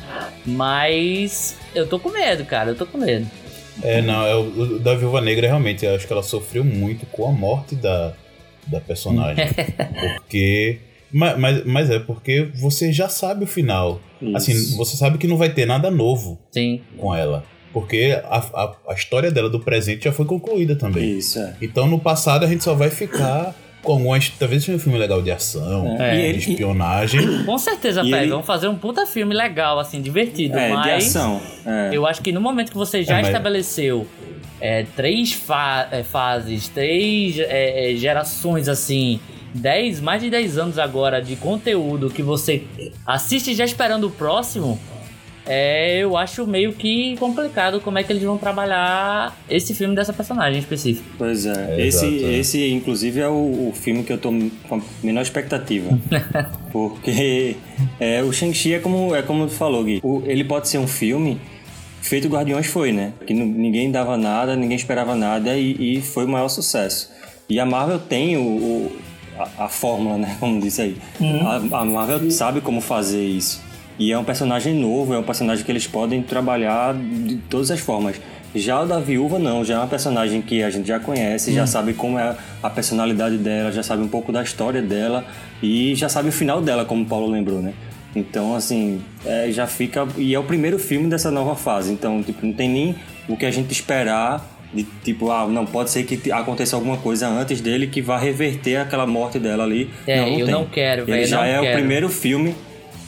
[0.45, 2.71] Mas eu tô com medo, cara.
[2.71, 3.27] Eu tô com medo.
[3.83, 7.07] É, não, é o, o da Viúva Negra realmente, eu acho que ela sofreu muito
[7.07, 8.13] com a morte da,
[8.67, 9.47] da personagem.
[10.17, 10.79] porque.
[11.13, 14.01] Mas, mas, mas é porque você já sabe o final.
[14.23, 14.37] Isso.
[14.37, 16.83] Assim, você sabe que não vai ter nada novo Sim.
[16.97, 17.45] com ela.
[17.73, 21.19] Porque a, a, a história dela do presente já foi concluída também.
[21.19, 21.55] Isso, é.
[21.61, 24.29] Então no passado a gente só vai ficar algumas.
[24.31, 26.17] Talvez seja um filme legal de ação, É.
[26.17, 27.45] E ele- de espionagem.
[27.45, 28.23] Com certeza, Pé.
[28.23, 30.59] ele- Vamos fazer um puta filme legal, assim, divertido.
[30.59, 31.41] É, mas de ação.
[31.67, 31.91] É.
[31.93, 34.07] eu acho que no momento que você já É, mas- estabeleceu
[34.61, 39.19] é, três fa- é, fases, três é, é, gerações, assim,
[39.55, 42.63] 10, mais de 10 anos agora de conteúdo que você
[43.07, 44.79] assiste já esperando o próximo.
[45.47, 50.13] É, eu acho meio que complicado como é que eles vão trabalhar esse filme dessa
[50.13, 51.09] personagem específico.
[51.19, 51.77] Pois é.
[51.81, 52.39] É, esse, exato, é.
[52.39, 54.31] esse, inclusive, é o, o filme que eu tô
[54.69, 55.99] com a menor expectativa.
[56.71, 57.57] Porque
[57.99, 60.01] é, o Shang-Chi é como, é como tu falou, Gui.
[60.03, 61.41] O- ele pode ser um filme
[62.03, 63.13] feito Guardiões foi, né?
[63.27, 67.11] Que ninguém dava nada, ninguém esperava nada e, e foi o maior sucesso.
[67.49, 68.93] E a Marvel tem o, o-
[69.39, 70.37] a, a fórmula, né?
[70.41, 70.97] Como disse aí.
[71.73, 73.61] A, a Marvel sabe como fazer isso.
[73.99, 77.81] E é um personagem novo, é um personagem que eles podem trabalhar de todas as
[77.81, 78.17] formas.
[78.55, 81.67] Já o da viúva, não, já é uma personagem que a gente já conhece, já
[81.67, 85.25] sabe como é a personalidade dela, já sabe um pouco da história dela
[85.63, 87.73] e já sabe o final dela, como o Paulo lembrou, né?
[88.17, 90.05] Então, assim, é, já fica.
[90.17, 92.95] E é o primeiro filme dessa nova fase, então, tipo, não tem nem
[93.29, 96.97] o que a gente esperar de tipo, ah, não, pode ser que te- aconteça alguma
[96.97, 99.89] coisa antes dele que vá reverter aquela morte dela ali.
[100.09, 100.55] É, não, eu tem.
[100.55, 101.79] não quero, Ele velho, já não é o quero.
[101.79, 102.55] primeiro filme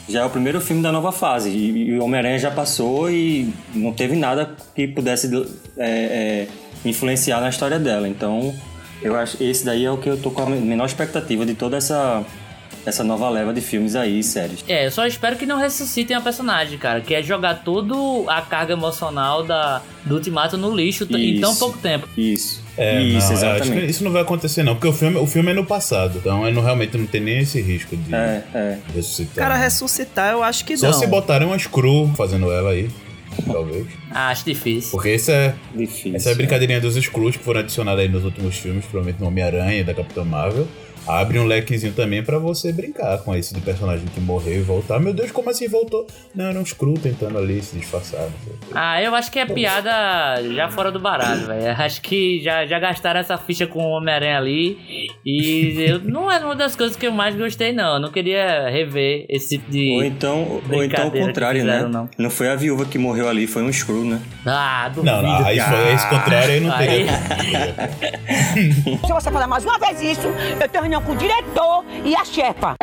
[0.09, 1.49] já é o primeiro filme da nova fase.
[1.49, 5.29] E, e o Homem-Aranha já passou e não teve nada que pudesse
[5.77, 6.47] é, é,
[6.85, 8.07] influenciar na história dela.
[8.07, 8.53] Então,
[9.01, 11.77] eu acho esse daí é o que eu tô com a menor expectativa de toda
[11.77, 12.23] essa,
[12.85, 14.63] essa nova leva de filmes aí, séries.
[14.67, 17.01] É, eu só espero que não ressuscitem a personagem, cara.
[17.01, 17.93] Que é jogar toda
[18.27, 21.59] a carga emocional da, do Ultimato no lixo t- em tão Isso.
[21.59, 22.07] pouco tempo.
[22.17, 22.62] Isso.
[22.75, 23.91] É, Isso, não, acho que exatamente.
[23.91, 26.17] isso não vai acontecer, não, porque o filme, o filme é no passado.
[26.17, 28.77] Então eu não, realmente não tem nem esse risco de É, é.
[28.95, 29.35] ressuscitar.
[29.47, 30.93] Cara, ressuscitar eu acho que Só não.
[30.93, 32.89] se botarem uma screw fazendo ela aí.
[33.45, 33.85] Talvez.
[34.15, 34.91] Ah, acho difícil.
[34.91, 36.15] Porque esse é, Difícil.
[36.15, 39.27] essa é a brincadeirinha dos Screws que foram adicionados aí nos últimos filmes, provavelmente no
[39.27, 40.67] Homem-Aranha e da Capitã Marvel.
[41.07, 44.99] Abre um lequezinho também pra você brincar com esse de personagem que morreu e voltar.
[44.99, 46.07] Meu Deus, como assim voltou?
[46.33, 48.27] Não, era um Screw tentando ali se disfarçar.
[48.73, 49.91] Ah, eu acho que é piada
[50.55, 51.71] já fora do baralho, velho.
[51.77, 54.77] Acho que já, já gastaram essa ficha com o Homem-Aranha ali.
[55.25, 57.95] E eu, não é uma das coisas que eu mais gostei, não.
[57.95, 59.91] Eu não queria rever esse tipo de.
[59.91, 61.93] Ou então, ou então o contrário, fizeram, né?
[61.93, 62.09] não.
[62.17, 62.29] Não.
[62.29, 64.21] foi a viúva que morreu ali, foi um Screw, né?
[64.45, 65.13] Ah, duvido.
[65.15, 67.11] Não, não, aí foi esse contrário aí não Aí- teria.
[69.05, 70.27] Se você falar mais uma vez isso,
[70.59, 72.75] eu tenho reunião com o diretor e a chefa.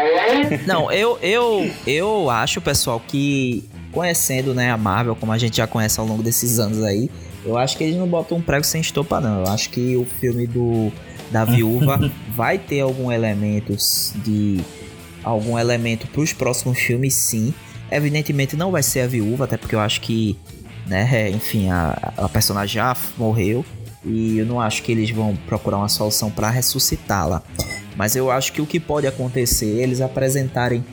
[0.66, 5.66] Não, eu, eu, eu acho, pessoal, que conhecendo né, a Marvel, como a gente já
[5.66, 7.10] conhece ao longo desses anos aí,
[7.44, 9.44] eu acho que eles não botam um prego sem estopa, não.
[9.44, 10.92] Eu acho que o filme do
[11.30, 13.76] da viúva vai ter algum elemento
[14.16, 14.60] de.
[15.22, 17.54] algum elemento pros próximos filmes, sim.
[17.90, 20.36] Evidentemente não vai ser a viúva, até porque eu acho que,
[20.86, 23.64] né, enfim, a, a personagem já morreu.
[24.04, 27.42] E eu não acho que eles vão procurar uma solução para ressuscitá-la.
[27.96, 30.84] Mas eu acho que o que pode acontecer é eles apresentarem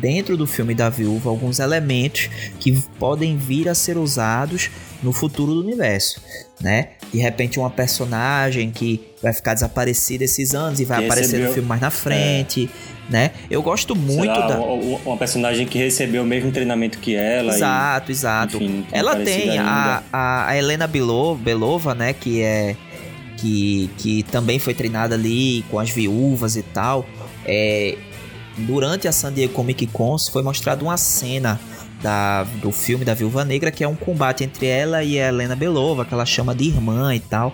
[0.00, 4.70] dentro do filme da viúva alguns elementos que podem vir a ser usados
[5.02, 6.20] no futuro do universo,
[6.60, 6.90] né?
[7.12, 11.68] De repente uma personagem que vai ficar desaparecida esses anos e vai aparecer no filme
[11.68, 12.68] mais na frente,
[13.08, 13.32] né?
[13.50, 17.52] Eu gosto muito lá, da uma, personagem que recebeu o mesmo treinamento que ela.
[17.52, 18.56] e- Exato, exato.
[18.56, 22.12] enfim, Ela tem a, a, a Helena Belo- Belova, né?
[22.12, 22.76] Que é.
[23.36, 27.04] Que, que também foi treinada ali com as viúvas e tal.
[27.44, 27.96] É,
[28.56, 31.60] durante a San Diego Comic Con foi mostrada uma cena
[32.04, 35.56] da, do filme da Viúva Negra, que é um combate entre ela e a Helena
[35.56, 37.50] Belova, que ela chama de irmã e tal.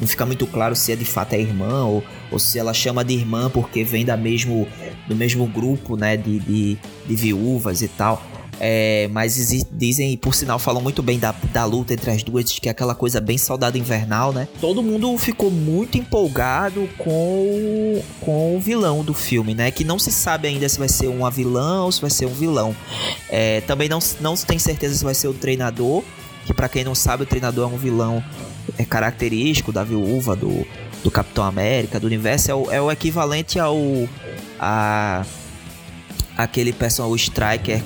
[0.00, 3.04] Não fica muito claro se é de fato é irmã ou, ou se ela chama
[3.04, 4.66] de irmã porque vem da mesmo,
[5.06, 8.24] do mesmo grupo, né, de, de, de viúvas e tal.
[8.62, 12.58] É, mas dizem, e por sinal, falam muito bem da, da luta entre as duas,
[12.58, 14.46] que é aquela coisa bem soldado invernal, né?
[14.60, 19.70] Todo mundo ficou muito empolgado com, com o vilão do filme, né?
[19.70, 22.34] Que não se sabe ainda se vai ser uma vilã ou se vai ser um
[22.34, 22.76] vilão.
[23.30, 26.02] É, também não, não se tem certeza se vai ser o treinador,
[26.44, 28.22] que para quem não sabe, o treinador é um vilão
[28.78, 30.66] é característico da viúva, do,
[31.02, 33.78] do Capitão América, do universo, é o, é o equivalente ao.
[34.58, 35.24] A,
[36.36, 37.80] aquele personagem, o Striker.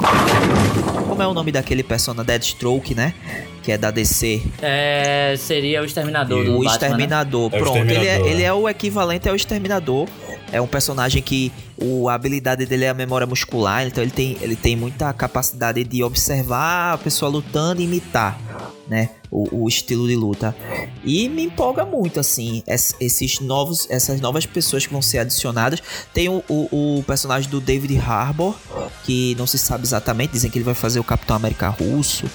[1.08, 2.26] Como é o nome daquele personagem?
[2.26, 3.14] Deadstroke, né?
[3.62, 4.42] Que é da DC.
[4.60, 7.72] É, seria o Exterminador o do O Exterminador, Batman, né?
[7.72, 7.90] pronto.
[7.90, 8.46] É o ele, é, Exterminador, ele é.
[8.46, 10.08] é o equivalente ao Exterminador.
[10.54, 14.36] É um personagem que o, a habilidade dele é a memória muscular, então ele tem,
[14.40, 18.38] ele tem muita capacidade de observar a pessoa lutando e imitar,
[18.86, 19.10] né?
[19.30, 20.54] O, o estilo de luta.
[21.02, 25.82] E me empolga muito, assim, es- esses novos, essas novas pessoas que vão ser adicionadas.
[26.12, 28.54] Tem o, o, o personagem do David Harbour,
[29.02, 32.26] que não se sabe exatamente, dizem que ele vai fazer o Capitão América russo.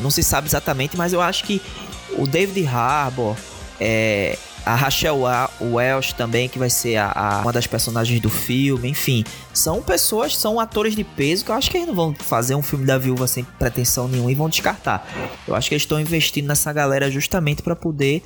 [0.00, 1.60] Não se sabe exatamente, mas eu acho que
[2.16, 3.34] o David Harbour,
[3.80, 5.20] é, a Rachel
[5.60, 9.22] Welch também, que vai ser a, a- uma das personagens do filme, enfim.
[9.52, 12.62] São pessoas, são atores de peso que eu acho que eles não vão fazer um
[12.62, 15.06] filme da viúva sem pretensão nenhuma e vão descartar.
[15.46, 18.22] Eu acho que eles estão investindo nessa galera justamente para poder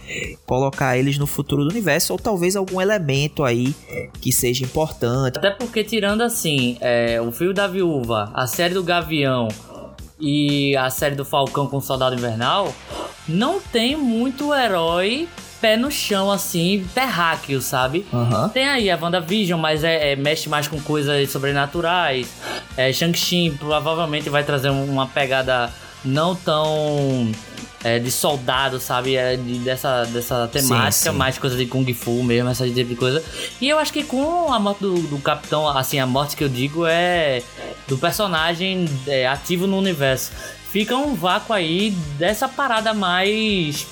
[0.47, 3.75] colocar eles no futuro do universo, ou talvez algum elemento aí
[4.21, 5.39] que seja importante.
[5.39, 9.49] Até porque, tirando assim, é, o filme da Viúva, a série do Gavião
[10.21, 12.73] e a série do Falcão com o Soldado Invernal,
[13.29, 15.29] não tem muito herói
[15.61, 18.07] pé no chão, assim, terráqueo, sabe?
[18.13, 18.49] Aham.
[18.49, 22.29] Tem aí a WandaVision, mas é, é- mexe mais com coisas sobrenaturais.
[22.77, 25.71] É, Shang-Chi provavelmente vai trazer uma pegada
[26.05, 27.31] não tão
[27.85, 29.17] é, de soldado, sabe?
[29.17, 31.17] É, de- dessa, dessa temática, sim.
[31.17, 33.23] mais coisa de Kung Fu mesmo, essa tipo de coisa.
[33.61, 36.49] E eu acho que com a morte do, do Capitão, assim, a morte que eu
[36.49, 37.43] digo é
[37.87, 40.31] do personagem é, ativo no universo.
[40.71, 43.87] Fica um vácuo aí dessa parada mais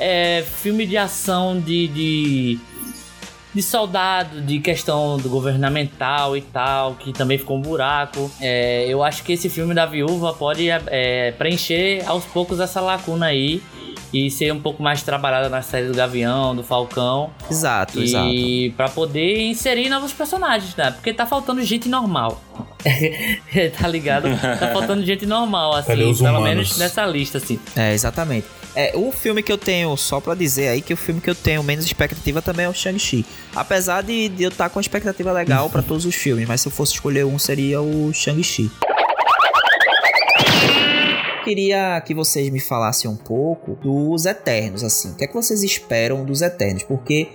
[0.00, 2.58] é, filme de ação de, de,
[3.54, 8.30] de soldado, de questão do governamental e tal, que também ficou um buraco.
[8.40, 13.26] É, eu acho que esse filme da viúva pode é, preencher aos poucos essa lacuna
[13.26, 13.62] aí
[14.12, 17.30] e ser um pouco mais trabalhada na série do Gavião, do Falcão.
[17.48, 18.26] Exato, exato.
[18.28, 20.90] E pra poder inserir novos personagens, né?
[20.90, 22.42] Porque tá faltando gente normal.
[23.78, 24.28] tá ligado?
[24.58, 26.42] Tá faltando gente normal, assim, pelo humanos?
[26.42, 27.60] menos nessa lista, assim.
[27.76, 28.46] É, exatamente.
[28.74, 31.34] É, o filme que eu tenho, só pra dizer aí, que o filme que eu
[31.34, 33.26] tenho menos expectativa também é o Shang-Chi.
[33.54, 36.72] Apesar de, de eu estar com expectativa legal pra todos os filmes, mas se eu
[36.72, 38.70] fosse escolher um, seria o Shang-Chi.
[41.44, 45.12] Queria que vocês me falassem um pouco dos Eternos, assim.
[45.12, 46.82] O que é que vocês esperam dos Eternos?
[46.82, 47.28] Porque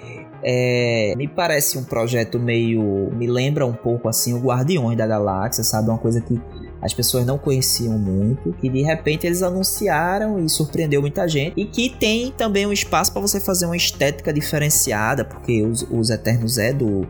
[0.43, 3.10] é, me parece um projeto meio.
[3.13, 5.89] Me lembra um pouco assim o Guardiões da Galáxia, sabe?
[5.89, 6.39] Uma coisa que
[6.86, 11.65] as pessoas não conheciam muito, que de repente eles anunciaram e surpreendeu muita gente, e
[11.65, 16.60] que tem também um espaço para você fazer uma estética diferenciada, porque os, os Eternos
[16.60, 17.08] é do,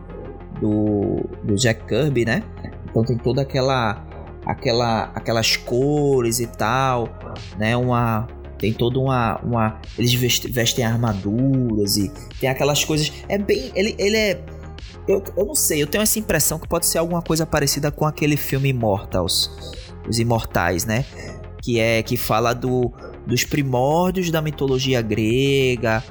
[0.62, 2.42] do, do Jack Kirby, né?
[2.88, 4.02] Então tem toda aquela
[4.46, 7.10] aquela aquelas cores e tal,
[7.58, 7.76] né?
[7.76, 8.26] Uma
[8.58, 12.10] tem toda uma, uma eles vestem, vestem armaduras e
[12.40, 13.12] tem aquelas coisas.
[13.28, 14.40] É bem ele, ele é
[15.06, 18.04] eu, eu não sei, eu tenho essa impressão que pode ser alguma coisa parecida com
[18.04, 19.50] aquele filme Immortals,
[20.08, 21.04] os Imortais, né?
[21.62, 22.92] Que é que fala do,
[23.26, 26.02] dos primórdios da mitologia grega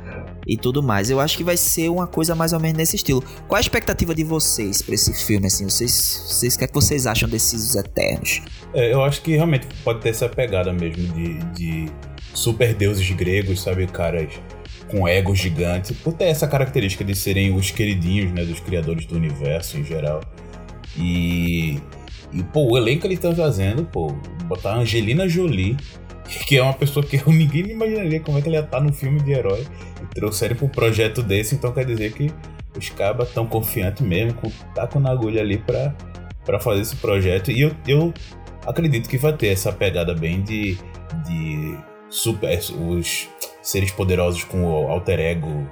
[0.46, 1.10] e tudo mais.
[1.10, 3.24] Eu acho que vai ser uma coisa mais ou menos nesse estilo.
[3.48, 5.66] Qual a expectativa de vocês pra esse filme assim?
[5.66, 8.42] Vocês, vocês o que é que vocês acham desses Eternos?
[8.74, 11.92] É, eu acho que realmente pode ter essa pegada mesmo de, de
[12.34, 13.88] super deuses gregos, sabe?
[13.88, 14.34] Caras
[14.96, 19.16] com ego gigante, por ter essa característica de serem os queridinhos, né, dos criadores do
[19.16, 20.22] universo em geral.
[20.98, 21.82] E,
[22.32, 25.76] e pô, o elenco eles estão trazendo, pô, botar a Angelina Jolie,
[26.48, 28.94] que é uma pessoa que eu, ninguém imaginaria como é que ela ia estar num
[28.94, 29.68] filme de herói,
[30.02, 32.32] e trouxeram pra um projeto desse, então quer dizer que
[32.78, 35.94] os cabas tão confiantes mesmo, com taco na agulha ali pra,
[36.46, 37.52] pra fazer esse projeto.
[37.52, 38.14] E eu, eu
[38.66, 40.78] acredito que vai ter essa pegada bem de,
[41.26, 41.78] de
[42.16, 43.28] super os
[43.62, 45.68] seres poderosos com o alter ego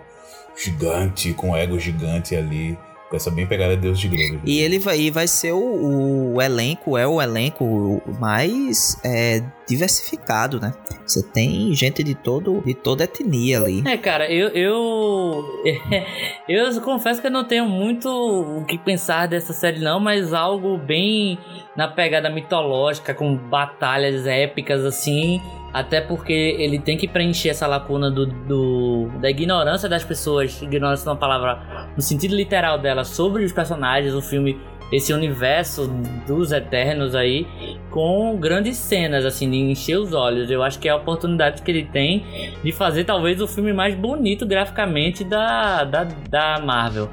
[0.56, 2.78] gigante, com o ego gigante ali,
[3.10, 4.40] com essa bem pegada de Deus de grego.
[4.44, 10.60] E ele vai, e vai ser o, o elenco, é o elenco mais é, diversificado,
[10.60, 10.74] né?
[11.06, 13.84] Você tem gente de todo de toda etnia ali.
[13.86, 15.46] É, cara, eu eu
[16.48, 20.78] eu confesso que eu não tenho muito o que pensar dessa série não, mas algo
[20.78, 21.38] bem
[21.76, 25.42] na pegada mitológica com batalhas épicas assim,
[25.74, 31.10] até porque ele tem que preencher essa lacuna do, do da ignorância das pessoas, ignorância
[31.10, 34.60] é uma palavra no sentido literal dela sobre os personagens, o filme
[34.94, 35.88] esse universo
[36.28, 37.48] dos Eternos aí
[37.90, 40.52] com grandes cenas, assim, de encher os olhos.
[40.52, 42.24] Eu acho que é a oportunidade que ele tem
[42.64, 47.10] de fazer talvez o filme mais bonito graficamente da, da, da Marvel.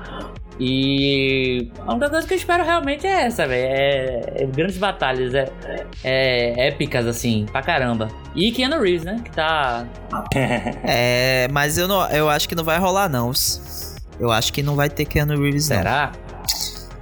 [0.63, 3.67] E a única coisa que eu espero realmente é essa, velho.
[3.67, 5.51] É, é, grandes batalhas, é,
[6.05, 8.09] é, épicas, assim, pra caramba.
[8.37, 9.23] E Keanu Reeves, né?
[9.25, 9.87] Que tá.
[10.85, 13.33] é, mas eu, não, eu acho que não vai rolar, não.
[14.19, 16.13] Eu acho que não vai ter Keanu Reeves, Será?
[16.13, 16.30] Não.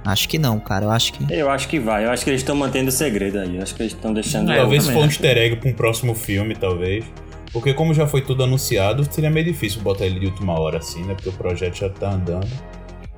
[0.05, 0.85] Acho que não, cara.
[0.85, 1.33] Eu acho que.
[1.33, 2.05] Eu acho que vai.
[2.05, 3.57] Eu acho que eles estão mantendo o segredo aí.
[3.57, 4.51] Eu acho que eles estão deixando.
[4.51, 7.05] É, talvez se for um easter egg pra um próximo filme, talvez.
[7.51, 11.03] Porque como já foi tudo anunciado, seria meio difícil botar ele de última hora assim,
[11.03, 11.15] né?
[11.15, 12.47] Porque o projeto já tá andando.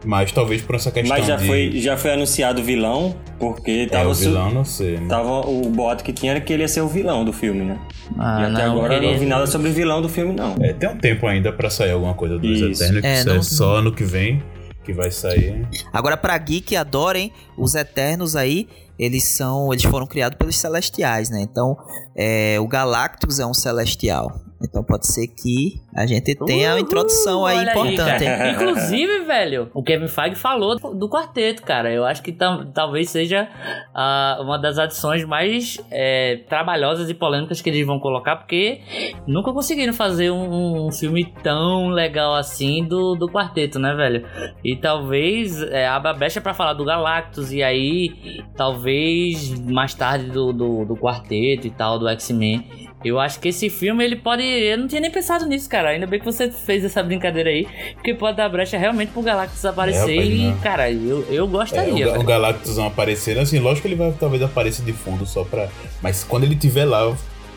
[0.03, 1.45] Mas talvez por essa questão Mas já, de...
[1.45, 4.05] foi, já foi anunciado o vilão, porque tava...
[4.05, 4.55] É, o vilão su...
[4.55, 5.07] não sei, né?
[5.07, 7.79] Tava, o boato que tinha era que ele ia ser o vilão do filme, né?
[8.17, 9.09] Ah, e até não, agora queria...
[9.09, 10.55] não ouvi nada sobre o vilão do filme, não.
[10.59, 12.83] É, tem um tempo ainda pra sair alguma coisa dos Isso.
[12.83, 13.43] Eternos, que é, não...
[13.43, 14.41] só ano que vem
[14.83, 15.67] que vai sair.
[15.91, 18.67] Agora, pra geek adorem, os Eternos aí,
[18.97, 19.71] eles são.
[19.71, 21.41] Eles foram criados pelos Celestiais, né?
[21.41, 21.77] Então,
[22.15, 24.39] é, o Galactus é um Celestial.
[24.63, 28.25] Então pode ser que a gente tenha uma introdução aí importante.
[28.25, 31.91] Aí, Inclusive, velho, o Kevin Feige falou do quarteto, cara.
[31.91, 33.47] Eu acho que talvez seja
[33.93, 38.81] uh, uma das adições mais é, trabalhosas e polêmicas que eles vão colocar, porque
[39.27, 44.25] nunca conseguiram fazer um, um filme tão legal assim do, do quarteto, né, velho?
[44.63, 50.53] E talvez é, abra brecha para falar do Galactus, e aí talvez mais tarde do,
[50.53, 52.90] do, do quarteto e tal, do X-Men.
[53.03, 54.43] Eu acho que esse filme ele pode.
[54.43, 55.89] Eu não tinha nem pensado nisso, cara.
[55.89, 57.67] Ainda bem que você fez essa brincadeira aí.
[57.95, 60.19] Porque pode dar brecha realmente pro Galactus aparecer.
[60.19, 62.05] É, e, cara, eu, eu gostaria.
[62.05, 65.25] É, o, o Galactus não aparecer, assim, lógico que ele vai talvez aparecer de fundo
[65.25, 65.67] só pra.
[66.01, 67.15] Mas quando ele estiver lá,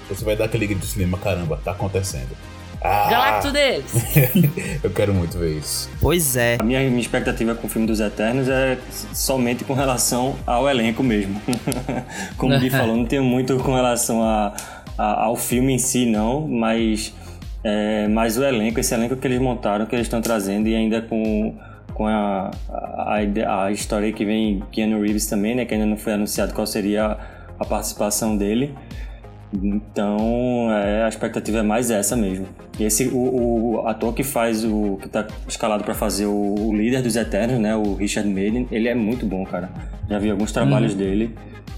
[0.09, 2.31] você vai dar aquele grito do cinema: caramba, tá acontecendo.
[2.87, 3.93] Ah, Galactus deles!
[4.85, 5.89] eu quero muito ver isso.
[6.03, 6.59] Pois é.
[6.61, 8.77] A minha, minha expectativa com o filme dos Eternos é
[9.15, 11.41] somente com relação ao elenco mesmo.
[12.37, 14.53] Como o Gui falou, não tenho muito com relação a
[14.97, 17.15] ao filme em si, não, mas,
[17.63, 21.03] é, mas o elenco, esse elenco que eles montaram, que eles estão trazendo, e ainda
[21.03, 21.57] com,
[21.95, 26.13] com a, a, a história que vem Keanu Reeves também, né, que ainda não foi
[26.13, 27.17] anunciado qual seria
[27.59, 28.75] a participação dele.
[29.63, 32.47] Então, é, a expectativa é mais essa mesmo.
[32.79, 34.99] E esse, o, o ator que faz o.
[35.01, 37.75] que tá escalado para fazer o, o, líder dos Eternos, né?
[37.77, 39.71] O Richard Madden, ele é muito bom, cara.
[40.09, 40.99] Já vi alguns trabalhos uhum.
[40.99, 41.35] dele.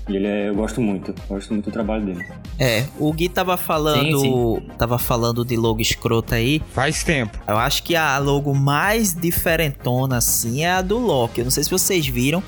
[0.09, 2.25] E ele é, eu gosto muito, gosto muito do trabalho dele.
[2.61, 4.69] É, o Gui tava falando, sim, sim.
[4.79, 6.63] tava falando de logo escrota aí.
[6.73, 7.37] Faz tempo.
[7.47, 11.41] Eu acho que a logo mais diferentona assim é a do Loki.
[11.41, 12.41] Eu não sei se vocês viram,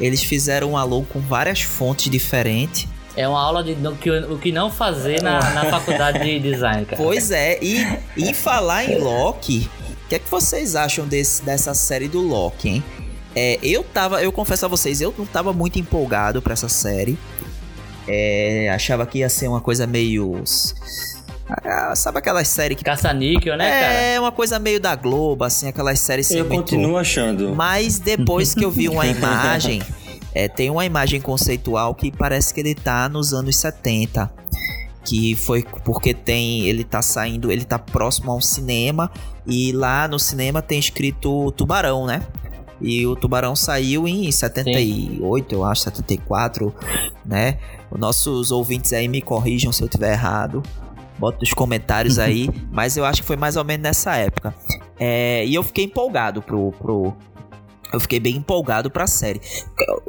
[0.00, 2.88] eles fizeram uma logo com várias fontes diferentes.
[3.18, 6.86] É uma aula de do que, o que não fazer na, na faculdade de design,
[6.86, 7.02] cara.
[7.02, 7.84] Pois é, e,
[8.16, 9.68] e falar em Loki,
[10.04, 12.84] o que é que vocês acham desse, dessa série do Loki, hein?
[13.34, 17.18] É, eu tava, eu confesso a vocês, eu não tava muito empolgado para essa série.
[18.06, 20.40] É, achava que ia ser uma coisa meio.
[21.48, 22.84] Ah, sabe aquelas séries que.
[22.84, 23.92] Caça-níquel, né, é, cara?
[23.94, 26.30] É, uma coisa meio da Globo, assim, aquelas séries.
[26.30, 26.60] Eu muito...
[26.60, 27.52] continuo achando.
[27.52, 29.82] Mas depois que eu vi uma imagem.
[30.38, 34.32] É, tem uma imagem conceitual que parece que ele tá nos anos 70
[35.04, 39.10] que foi porque tem ele tá saindo, ele tá próximo a um cinema
[39.44, 42.22] e lá no cinema tem escrito Tubarão, né?
[42.80, 45.56] E o Tubarão saiu em 78, Sim.
[45.56, 46.72] eu acho, 74,
[47.24, 47.58] né?
[47.90, 50.62] Os nossos ouvintes aí me corrijam se eu tiver errado.
[51.18, 52.48] Bota nos comentários aí.
[52.70, 54.54] mas eu acho que foi mais ou menos nessa época.
[55.00, 57.16] É, e eu fiquei empolgado pro, pro,
[57.92, 59.40] eu fiquei bem empolgado pra série.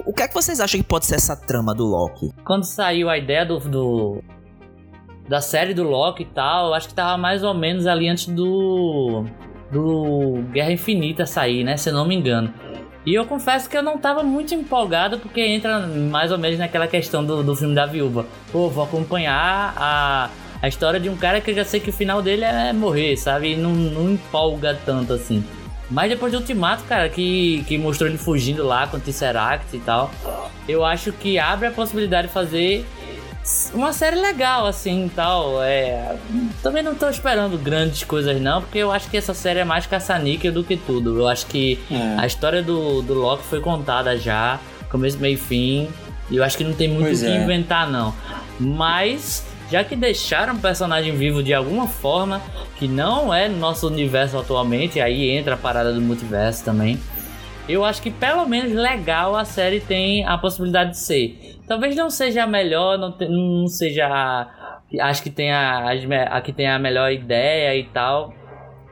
[0.05, 2.32] O que é que vocês acham que pode ser essa trama do Loki?
[2.43, 4.23] Quando saiu a ideia do, do
[5.27, 9.25] da série do Loki e tal, acho que tava mais ou menos ali antes do
[9.71, 11.77] do Guerra Infinita sair, né?
[11.77, 12.53] Se eu não me engano.
[13.05, 16.88] E eu confesso que eu não tava muito empolgado, porque entra mais ou menos naquela
[16.88, 18.25] questão do, do filme da viúva.
[18.51, 20.30] Pô, vou acompanhar a,
[20.61, 23.15] a história de um cara que eu já sei que o final dele é morrer,
[23.15, 23.53] sabe?
[23.53, 25.43] E não, não empolga tanto assim.
[25.89, 29.79] Mas depois do Ultimato, cara, que, que mostrou ele fugindo lá com o Tesseract e
[29.79, 30.11] tal,
[30.67, 32.85] eu acho que abre a possibilidade de fazer
[33.73, 35.63] uma série legal, assim, tal.
[35.63, 36.15] É...
[36.61, 39.87] Também não tô esperando grandes coisas, não, porque eu acho que essa série é mais
[39.87, 41.17] caça-níquel do que tudo.
[41.17, 42.15] Eu acho que é.
[42.17, 44.59] a história do, do Loki foi contada já,
[44.89, 45.89] começo, meio e fim,
[46.29, 47.41] e eu acho que não tem muito o que é.
[47.41, 48.13] inventar, não.
[48.59, 52.41] Mas já que deixaram o personagem vivo de alguma forma,
[52.78, 56.99] que não é no nosso universo atualmente, aí entra a parada do multiverso também.
[57.67, 61.59] Eu acho que pelo menos legal a série tem a possibilidade de ser.
[61.67, 65.91] Talvez não seja a melhor, não, te, não seja a, acho que tem a,
[66.32, 68.34] a, que tem a melhor ideia e tal,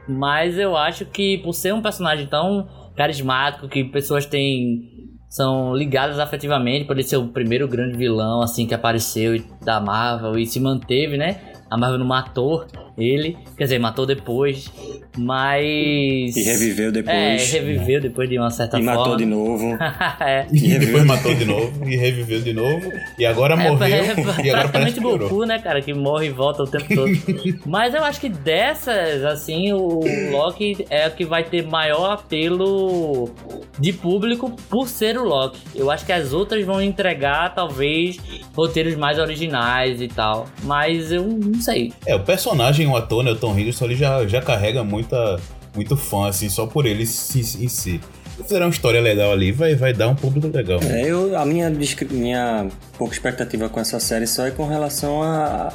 [0.08, 4.97] mas eu acho que por ser um personagem tão carismático que pessoas têm
[5.28, 10.38] são ligadas afetivamente por ele ser o primeiro grande vilão assim que apareceu da Marvel
[10.38, 11.52] e se manteve, né?
[11.70, 12.66] A Marvel não matou
[12.98, 14.70] ele, quer dizer, matou depois,
[15.16, 16.36] mas.
[16.36, 17.16] E reviveu depois.
[17.16, 18.92] É, reviveu depois de uma certa e forma.
[18.92, 19.78] E matou de novo.
[20.20, 20.46] é.
[20.52, 23.86] E depois matou de novo, e reviveu de novo, e agora morreu.
[23.86, 27.10] É, é, e agora parece Goku, né, cara, que morre e volta o tempo todo.
[27.66, 30.00] mas eu acho que dessas, assim, o
[30.32, 33.30] Loki é o que vai ter maior apelo
[33.78, 35.60] de público por ser o Loki.
[35.74, 38.18] Eu acho que as outras vão entregar, talvez,
[38.54, 40.46] roteiros mais originais e tal.
[40.64, 41.92] Mas eu não sei.
[42.06, 45.40] É, o personagem, o ator, né, o Tom Hiddleston, ele já, já carrega muita,
[45.74, 47.42] muito fã, assim, só por ele em si.
[47.68, 48.00] Se
[48.44, 50.80] fizer uma história legal ali, vai, vai dar um público legal.
[50.82, 51.70] É, eu, a minha,
[52.10, 55.72] minha pouca expectativa com essa série só é com relação à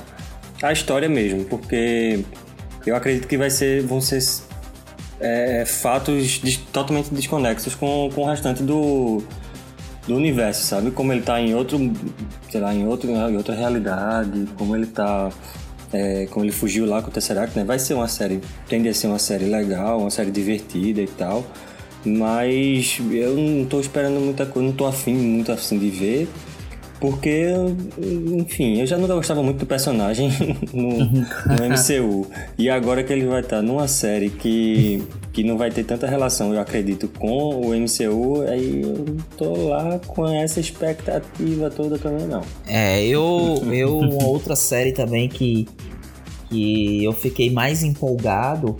[0.62, 2.24] a, a história mesmo, porque
[2.86, 4.22] eu acredito que vai ser, vão ser
[5.20, 6.40] é, fatos
[6.72, 9.24] totalmente desconexos com, com o restante do,
[10.08, 10.92] do universo, sabe?
[10.92, 11.80] Como ele tá em outro,
[12.50, 15.30] sei lá, em, outro, em outra realidade, como ele tá
[15.94, 17.64] é, como ele fugiu lá com o Tesseract, né?
[17.64, 21.46] Vai ser uma série, tende a ser uma série legal, uma série divertida e tal.
[22.06, 26.28] Mas eu não tô esperando muita coisa, não tô afim, muito afim de ver.
[27.04, 27.48] Porque,
[28.40, 30.30] enfim, eu já nunca gostava muito do personagem
[30.72, 32.26] no, no MCU.
[32.58, 36.54] E agora que ele vai estar numa série que, que não vai ter tanta relação,
[36.54, 42.42] eu acredito, com o MCU, aí eu tô lá com essa expectativa toda também, não.
[42.66, 45.68] É, eu, eu uma outra série também que
[46.54, 48.78] que eu fiquei mais empolgado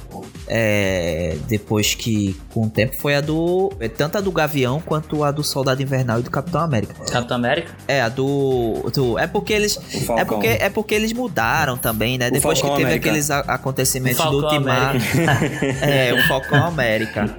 [0.48, 3.72] é, depois que, com o tempo, foi a do.
[3.80, 6.94] É, tanto a do Gavião quanto a do Soldado Invernal e do Capitão América.
[7.10, 7.74] Capitão América?
[7.88, 8.84] É, a do.
[8.94, 9.80] do é porque eles.
[10.18, 12.28] É porque, é porque eles mudaram também, né?
[12.28, 13.10] O depois Falcão que teve América.
[13.10, 14.98] aqueles a- acontecimentos do Ultimato.
[15.82, 17.36] é, o Falcão América.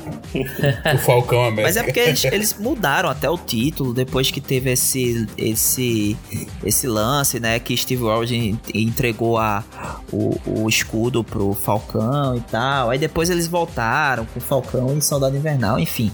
[0.95, 1.63] O Falcão América.
[1.63, 6.17] Mas é porque eles, eles mudaram até o título depois que teve esse esse
[6.65, 9.63] esse lance, né, que Steve Rogers en- entregou a,
[10.13, 12.91] o, o escudo pro Falcão e tal.
[12.91, 16.11] Aí depois eles voltaram com Falcão e Soldado Invernal, enfim.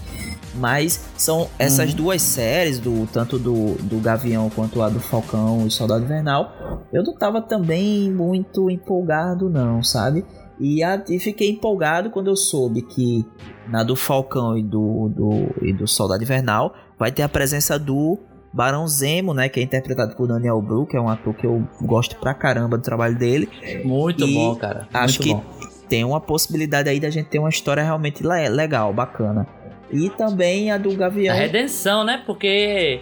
[0.55, 5.71] Mas são essas duas séries, do tanto do, do Gavião quanto a do Falcão e
[5.71, 6.51] Soldado Invernal,
[6.91, 10.25] eu não tava também muito empolgado não, sabe?
[10.59, 13.25] E, a- e fiquei empolgado quando eu soube que
[13.69, 18.19] na do Falcão e do, do, e do Soldado Invernal vai ter a presença do
[18.53, 19.47] Barão Zemo, né?
[19.49, 22.77] Que é interpretado por Daniel Bru, que é um ator que eu gosto pra caramba
[22.77, 23.49] do trabalho dele.
[23.85, 24.87] Muito E bom, cara.
[24.93, 25.65] Acho Muito que bom.
[25.87, 29.47] tem uma possibilidade aí da gente ter uma história realmente le- legal, bacana.
[29.91, 31.35] E também a do A Gavião.
[31.35, 32.21] redenção, né?
[32.25, 32.99] Porque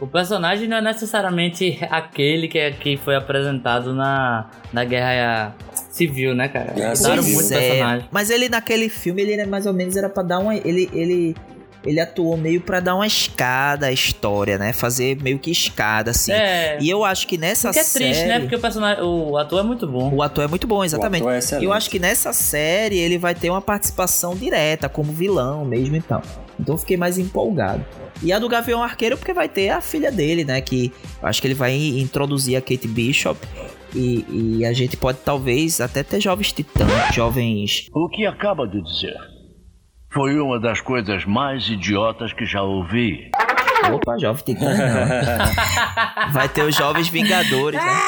[0.00, 5.54] o personagem não é necessariamente aquele que, é, que foi apresentado na, na Guerra
[5.90, 6.72] Civil, né, cara?
[6.72, 7.38] Guerra Mudaram Civil.
[7.40, 8.08] muito é, personagem.
[8.10, 11.36] Mas ele naquele filme, ele era mais ou menos era para dar uma ele ele
[11.84, 14.72] ele atuou meio pra dar uma escada à história, né?
[14.72, 16.32] Fazer meio que escada assim.
[16.32, 18.40] É, E eu acho que nessa porque é série triste, né?
[18.40, 20.12] Porque o personagem, o ator é muito bom.
[20.14, 21.22] o ator é muito bom, exatamente.
[21.22, 21.64] O ator é excelente.
[21.64, 26.02] eu acho que nessa série ele vai ter uma participação direta como vilão mesmo e
[26.02, 26.22] tal.
[26.58, 27.84] Então eu fiquei mais empolgado.
[28.22, 30.60] E a do Gavião Arqueiro porque vai ter a filha dele, né?
[30.60, 33.40] Que eu acho que ele vai introduzir a Kate Bishop.
[33.94, 38.80] E, e a gente pode talvez até ter jovens titãs, jovens O que acaba de
[38.80, 39.16] dizer
[40.10, 43.30] foi uma das coisas mais idiotas que já ouvi.
[43.92, 46.32] Opa, Jovem Titã não.
[46.34, 47.98] Vai ter os Jovens Vingadores, né?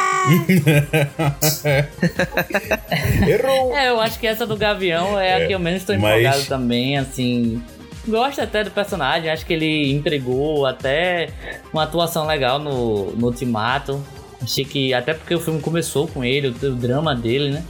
[3.29, 3.75] Errou!
[3.77, 6.99] É, eu acho que essa do Gavião é, a que eu menos mas- empolgado também,
[6.99, 7.63] assim.
[8.07, 11.29] Gosto até do personagem, acho que ele entregou até
[11.73, 14.03] uma atuação legal no, no Ultimato.
[14.43, 17.65] Achei que, até porque o filme começou com ele, o, o drama dele, né?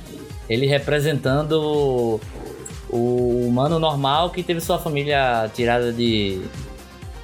[0.48, 2.18] Ele representando
[2.92, 6.42] o humano normal que teve sua família tirada de,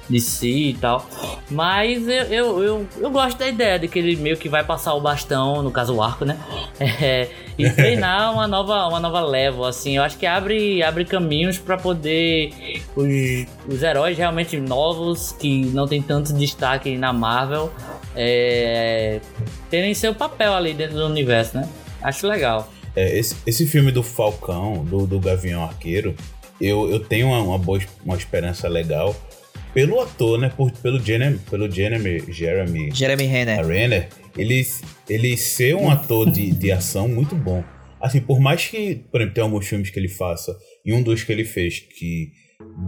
[0.09, 1.07] de si e tal.
[1.49, 4.95] Mas eu, eu, eu, eu gosto da ideia de que ele meio que vai passar
[4.95, 6.37] o bastão, no caso o arco, né?
[6.81, 9.97] É, e treinar uma nova, uma nova level, assim.
[9.97, 12.53] Eu acho que abre, abre caminhos para poder
[12.95, 17.69] os, os heróis realmente novos, que não tem tanto destaque na Marvel,
[18.15, 19.19] é,
[19.69, 21.67] terem seu papel ali dentro do universo, né?
[22.01, 22.69] Acho legal.
[22.99, 26.13] É, esse, esse filme do Falcão, do, do Gavião Arqueiro,
[26.59, 29.15] eu, eu tenho uma, uma boa uma esperança legal,
[29.73, 30.49] pelo ator, né?
[30.49, 33.65] Por, pelo Jeremy, pelo Jeremy, Jeremy, Jeremy Renner.
[33.65, 34.67] Renner, ele,
[35.07, 37.63] ele ser um ator de, de ação muito bom.
[38.01, 40.53] Assim, por mais que, por exemplo, tem alguns filmes que ele faça,
[40.85, 42.33] e um dos que ele fez, que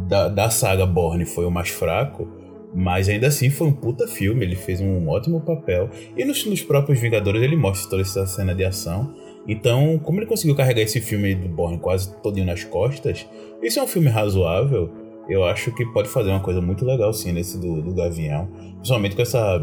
[0.09, 2.27] da, da saga Borne foi o mais fraco,
[2.75, 5.89] mas ainda assim foi um puta filme, ele fez um ótimo papel.
[6.17, 9.13] E nos, nos próprios Vingadores ele mostra toda essa cena de ação.
[9.47, 13.27] Então, como ele conseguiu carregar esse filme do Borne quase todinho nas costas,
[13.61, 14.89] esse é um filme razoável.
[15.29, 18.47] Eu acho que pode fazer uma coisa muito legal sim nesse do, do Gavião.
[18.75, 19.59] Principalmente com essa.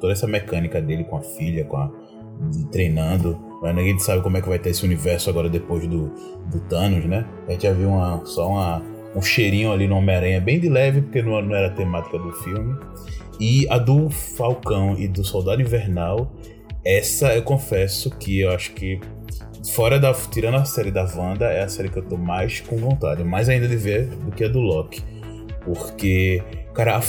[0.00, 1.90] toda essa mecânica dele com a filha, com a.
[2.50, 3.38] de- treinando.
[3.62, 6.10] Mas ninguém sabe como é que vai ter esse universo agora depois do,
[6.50, 7.26] do Thanos, né?
[7.48, 8.82] A gente já viu uma, só uma,
[9.16, 12.32] um cheirinho ali no Homem-Aranha, bem de leve, porque não, não era a temática do
[12.32, 12.76] filme.
[13.40, 16.30] E a do Falcão e do Soldado Invernal,
[16.84, 19.00] essa eu confesso que eu acho que,
[19.74, 20.12] fora da.
[20.12, 23.48] Tirando a série da Wanda, é a série que eu tô mais com vontade, mais
[23.48, 25.02] ainda de ver do que a do Loki.
[25.64, 26.42] Porque,
[26.74, 27.02] cara, a,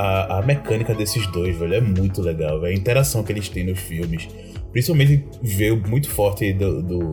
[0.00, 2.72] a, a- mecânica desses dois, velho, é muito legal, velho.
[2.72, 4.28] A interação que eles têm nos filmes.
[4.70, 6.82] Principalmente ver muito forte do.
[6.82, 7.10] do.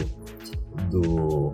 [0.92, 1.54] do,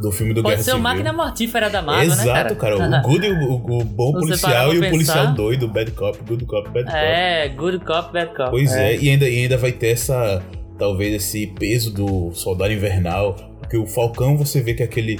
[0.00, 0.82] do filme do Pode Guerra ser o Civil.
[0.82, 2.76] máquina mortífera da Marvel, Exato, né, cara?
[2.76, 6.68] O good, o, o bom Você policial e o policial doido, bad cop, good cop,
[6.70, 6.96] bad cop.
[6.96, 8.50] É, good cop, bad cop.
[8.50, 10.42] Pois é, e, ainda, e ainda vai ter essa.
[10.78, 13.36] Talvez esse peso do soldado invernal.
[13.60, 15.18] Porque o Falcão você vê que é aquele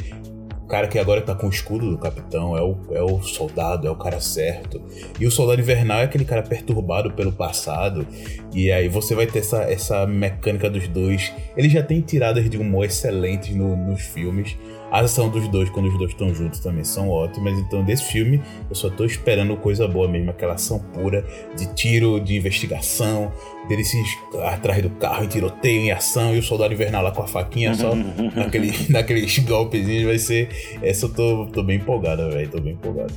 [0.67, 3.91] cara que agora tá com o escudo do capitão, é o, é o soldado, é
[3.91, 4.81] o cara certo.
[5.21, 8.07] E o soldado invernal é aquele cara perturbado pelo passado.
[8.55, 11.33] E aí você vai ter essa, essa mecânica dos dois.
[11.57, 14.57] Eles já têm tiradas de humor excelentes no- nos filmes.
[14.95, 17.59] A ação dos dois, quando os dois estão juntos, também são ótimas.
[17.59, 18.41] Então, desse filme,
[18.71, 20.31] eu só tô esperando coisa boa mesmo.
[20.31, 21.27] Aquela ação pura
[21.57, 23.33] de tiro, de investigação,
[23.69, 24.01] deles se
[24.45, 27.75] atrás do carro e tiroteio em ação, e o soldado invernal lá com a faquinha
[27.75, 27.93] só
[28.37, 30.05] naquele, naqueles golpezinhos.
[30.05, 30.79] Vai ser.
[30.81, 32.49] Essa eu tô, tô bem empolgada, velho.
[32.49, 33.13] Tô bem empolgado.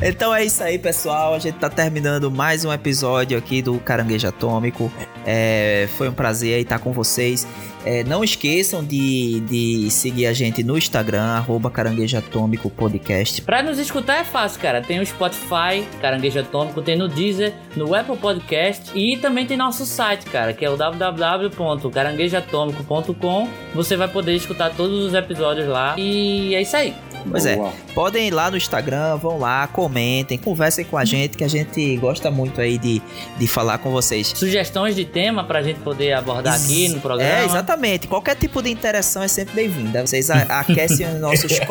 [0.00, 1.34] Então é isso aí, pessoal.
[1.34, 4.90] A gente tá terminando mais um episódio aqui do Caranguejo Atômico.
[5.30, 7.46] É, foi um prazer estar com vocês.
[7.84, 13.42] É, não esqueçam de, de seguir a gente no Instagram, arroba Caranguejo Atômico Podcast.
[13.42, 14.80] Pra nos escutar é fácil, cara.
[14.80, 19.84] Tem o Spotify, Caranguejo Atômico, tem no Deezer, no Apple Podcast e também tem nosso
[19.84, 23.48] site, cara, que é o www.caranguejoatômico.com.
[23.74, 25.94] Você vai poder escutar todos os episódios lá.
[25.98, 26.94] E é isso aí.
[27.30, 27.72] Pois é, Boa.
[27.94, 31.96] podem ir lá no Instagram, vão lá, comentem, conversem com a gente, que a gente
[31.96, 33.02] gosta muito aí de,
[33.38, 34.32] de falar com vocês.
[34.34, 37.30] Sugestões de tema pra gente poder abordar aqui no programa.
[37.40, 38.06] É, exatamente.
[38.06, 40.06] Qualquer tipo de interação é sempre bem-vinda.
[40.06, 41.66] Vocês a- aquecem os nossos coração,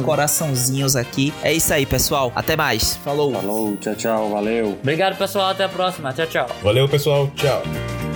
[0.00, 0.02] Coraçãozinho.
[0.04, 1.32] coraçãozinhos aqui.
[1.42, 2.30] É isso aí, pessoal.
[2.34, 2.96] Até mais.
[2.96, 3.32] Falou.
[3.32, 4.78] Falou, tchau, tchau, valeu.
[4.80, 5.50] Obrigado, pessoal.
[5.50, 6.12] Até a próxima.
[6.12, 6.46] Tchau, tchau.
[6.62, 7.30] Valeu, pessoal.
[7.34, 8.11] Tchau.